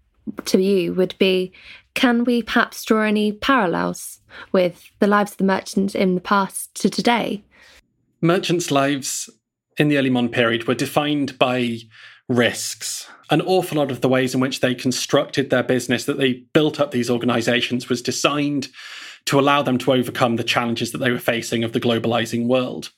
to 0.45 0.61
you 0.61 0.93
would 0.93 1.17
be 1.17 1.53
can 1.93 2.25
we 2.25 2.43
perhaps 2.43 2.83
draw 2.83 3.03
any 3.03 3.31
parallels 3.31 4.19
with 4.51 4.89
the 4.99 5.07
lives 5.07 5.31
of 5.31 5.37
the 5.37 5.45
merchants 5.45 5.95
in 5.95 6.15
the 6.15 6.21
past 6.21 6.75
to 6.81 6.89
today? 6.89 7.43
Merchants' 8.21 8.69
lives 8.69 9.29
in 9.77 9.87
the 9.87 9.97
early 9.97 10.09
modern 10.09 10.29
period 10.29 10.67
were 10.67 10.75
defined 10.75 11.37
by 11.37 11.79
risks. 12.27 13.07
An 13.29 13.41
awful 13.41 13.77
lot 13.77 13.91
of 13.91 14.01
the 14.01 14.09
ways 14.09 14.33
in 14.33 14.39
which 14.39 14.59
they 14.59 14.75
constructed 14.75 15.49
their 15.49 15.63
business, 15.63 16.05
that 16.05 16.17
they 16.17 16.45
built 16.53 16.79
up 16.79 16.91
these 16.91 17.09
organizations, 17.09 17.89
was 17.89 18.01
designed 18.01 18.69
to 19.25 19.39
allow 19.39 19.61
them 19.61 19.77
to 19.79 19.93
overcome 19.93 20.35
the 20.35 20.43
challenges 20.43 20.91
that 20.91 20.99
they 20.99 21.11
were 21.11 21.17
facing 21.17 21.63
of 21.63 21.73
the 21.73 21.79
globalizing 21.79 22.45
world. 22.47 22.91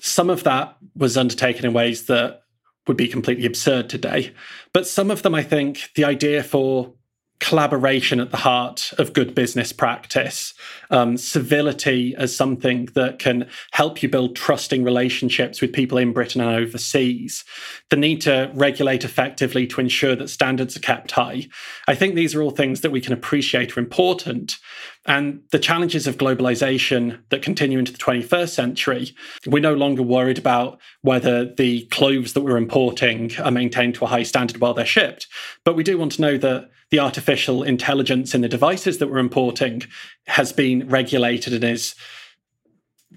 Some 0.00 0.30
of 0.30 0.44
that 0.44 0.76
was 0.94 1.16
undertaken 1.16 1.64
in 1.64 1.72
ways 1.72 2.06
that 2.06 2.42
would 2.86 2.96
be 2.96 3.08
completely 3.08 3.46
absurd 3.46 3.88
today. 3.88 4.34
But 4.72 4.86
some 4.86 5.10
of 5.10 5.22
them, 5.22 5.34
I 5.34 5.42
think, 5.42 5.90
the 5.94 6.04
idea 6.04 6.42
for 6.42 6.92
collaboration 7.40 8.20
at 8.20 8.30
the 8.30 8.36
heart 8.36 8.92
of 8.98 9.14
good 9.14 9.34
business 9.34 9.72
practice, 9.72 10.54
um, 10.90 11.16
civility 11.16 12.14
as 12.16 12.36
something 12.36 12.86
that 12.94 13.18
can 13.18 13.48
help 13.72 14.02
you 14.02 14.08
build 14.08 14.36
trusting 14.36 14.84
relationships 14.84 15.60
with 15.60 15.72
people 15.72 15.96
in 15.96 16.12
Britain 16.12 16.42
and 16.42 16.54
overseas, 16.54 17.44
the 17.88 17.96
need 17.96 18.20
to 18.20 18.50
regulate 18.54 19.04
effectively 19.04 19.66
to 19.66 19.80
ensure 19.80 20.14
that 20.14 20.28
standards 20.28 20.76
are 20.76 20.80
kept 20.80 21.12
high. 21.12 21.48
I 21.88 21.94
think 21.94 22.14
these 22.14 22.34
are 22.34 22.42
all 22.42 22.50
things 22.50 22.82
that 22.82 22.92
we 22.92 23.00
can 23.00 23.14
appreciate 23.14 23.76
are 23.76 23.80
important. 23.80 24.58
And 25.06 25.40
the 25.50 25.58
challenges 25.58 26.06
of 26.06 26.18
globalization 26.18 27.20
that 27.30 27.40
continue 27.40 27.78
into 27.78 27.92
the 27.92 27.98
21st 27.98 28.50
century, 28.50 29.14
we're 29.46 29.60
no 29.60 29.74
longer 29.74 30.02
worried 30.02 30.38
about 30.38 30.78
whether 31.00 31.52
the 31.54 31.86
clothes 31.86 32.34
that 32.34 32.42
we're 32.42 32.58
importing 32.58 33.34
are 33.38 33.50
maintained 33.50 33.94
to 33.94 34.04
a 34.04 34.08
high 34.08 34.24
standard 34.24 34.60
while 34.60 34.74
they're 34.74 34.84
shipped. 34.84 35.26
But 35.64 35.74
we 35.74 35.82
do 35.82 35.96
want 35.96 36.12
to 36.12 36.22
know 36.22 36.36
that 36.36 36.70
the 36.90 36.98
artificial 36.98 37.62
intelligence 37.62 38.34
in 38.34 38.40
the 38.40 38.48
devices 38.48 38.98
that 38.98 39.08
we're 39.08 39.18
importing 39.18 39.82
has 40.26 40.52
been 40.52 40.88
regulated 40.88 41.52
and 41.52 41.64
is 41.64 41.94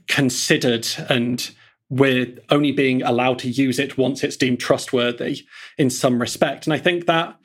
considered 0.08 0.88
and 1.10 1.52
we're 1.90 2.36
only 2.50 2.72
being 2.72 3.04
allowed 3.04 3.40
to 3.40 3.50
use 3.50 3.78
it 3.78 3.98
once 3.98 4.24
it's 4.24 4.38
deemed 4.38 4.60
trustworthy 4.60 5.42
in 5.78 5.90
some 5.90 6.20
respect. 6.20 6.66
And 6.66 6.74
I 6.74 6.78
think 6.78 7.06
that 7.06 7.38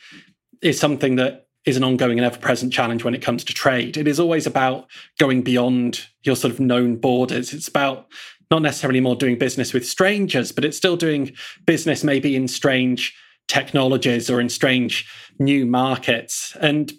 is 0.63 0.79
something 0.81 1.17
that 1.17 1.47
is 1.65 1.77
an 1.77 1.85
ongoing 1.85 2.19
and 2.19 2.25
ever 2.25 2.39
present 2.39 2.73
challenge 2.73 3.05
when 3.05 3.15
it 3.15 3.23
comes 3.23 3.45
to 3.45 3.53
trade. 3.53 3.97
It 3.97 4.09
is 4.09 4.19
always 4.19 4.47
about 4.47 4.87
going 5.19 5.43
beyond 5.43 6.07
your 6.23 6.37
sort 6.37 6.53
of 6.53 6.61
known 6.61 6.97
borders. 6.97 7.53
It's 7.53 7.69
about 7.69 8.07
not 8.51 8.63
necessarily 8.63 9.01
more 9.01 9.17
doing 9.17 9.39
business 9.39 9.75
with 9.75 9.87
strangers, 9.87 10.51
but 10.53 10.65
it's 10.65 10.77
still 10.77 10.97
doing 10.97 11.33
business 11.67 12.03
maybe 12.03 12.35
in 12.35 12.49
strange 12.49 13.15
technologies 13.49 14.31
or 14.31 14.41
in 14.41 14.49
strange 14.49 15.11
new 15.39 15.67
markets. 15.67 16.57
And 16.61 16.93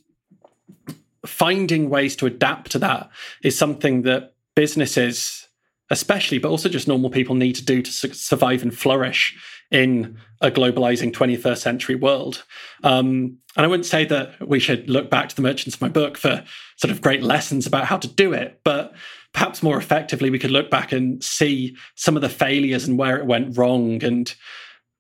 finding 1.25 1.89
ways 1.89 2.15
to 2.17 2.25
adapt 2.25 2.71
to 2.71 2.79
that 2.79 3.09
is 3.43 3.57
something 3.57 4.01
that 4.03 4.33
businesses, 4.55 5.47
especially, 5.89 6.39
but 6.39 6.49
also 6.49 6.69
just 6.69 6.88
normal 6.88 7.09
people, 7.09 7.35
need 7.35 7.55
to 7.55 7.65
do 7.65 7.81
to 7.81 7.91
su- 7.91 8.13
survive 8.13 8.62
and 8.62 8.77
flourish 8.77 9.38
in 9.71 10.17
a 10.41 10.49
globalizing 10.49 11.12
21st 11.12 11.57
century 11.57 11.95
world. 11.95 12.43
Um, 12.83 13.38
and 13.55 13.65
I 13.65 13.67
wouldn't 13.67 13.85
say 13.85 14.05
that 14.05 14.47
we 14.47 14.59
should 14.59 14.89
look 14.89 15.09
back 15.09 15.29
to 15.29 15.35
the 15.35 15.41
merchants 15.41 15.75
of 15.75 15.81
my 15.81 15.89
book 15.89 16.17
for 16.17 16.43
sort 16.77 16.91
of 16.91 17.01
great 17.01 17.21
lessons 17.21 17.67
about 17.67 17.85
how 17.85 17.97
to 17.97 18.07
do 18.07 18.33
it, 18.33 18.62
but 18.63 18.93
perhaps 19.33 19.62
more 19.62 19.77
effectively, 19.77 20.29
we 20.29 20.39
could 20.39 20.51
look 20.51 20.71
back 20.71 20.91
and 20.91 21.23
see 21.23 21.77
some 21.95 22.15
of 22.15 22.21
the 22.21 22.29
failures 22.29 22.88
and 22.88 22.97
where 22.97 23.17
it 23.17 23.25
went 23.25 23.57
wrong 23.57 24.03
and 24.03 24.33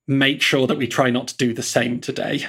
make 0.09 0.41
sure 0.41 0.65
that 0.67 0.77
we 0.77 0.87
try 0.87 1.09
not 1.11 1.27
to 1.27 1.37
do 1.37 1.53
the 1.53 1.63
same 1.63 2.01
today. 2.01 2.47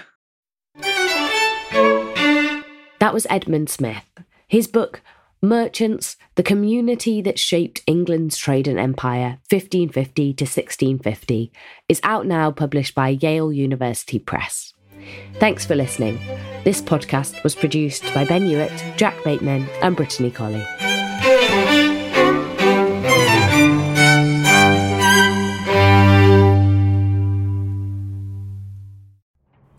That 2.98 3.12
was 3.14 3.26
Edmund 3.28 3.68
Smith. 3.68 4.04
His 4.48 4.66
book, 4.66 5.02
Merchants, 5.42 6.16
the 6.34 6.42
community 6.42 7.22
that 7.22 7.38
shaped 7.38 7.82
England's 7.86 8.36
trade 8.36 8.66
and 8.66 8.78
empire 8.78 9.38
1550 9.50 10.34
to 10.34 10.44
1650, 10.44 11.52
is 11.88 12.00
out 12.02 12.26
now, 12.26 12.50
published 12.50 12.94
by 12.94 13.10
Yale 13.10 13.52
University 13.52 14.18
Press. 14.18 14.74
Thanks 15.38 15.64
for 15.64 15.76
listening. 15.76 16.18
This 16.64 16.82
podcast 16.82 17.42
was 17.42 17.54
produced 17.54 18.04
by 18.14 18.24
Ben 18.24 18.44
Hewitt, 18.44 18.84
Jack 18.96 19.22
Bateman, 19.24 19.66
and 19.82 19.96
Brittany 19.96 20.30
Colley. 20.30 20.64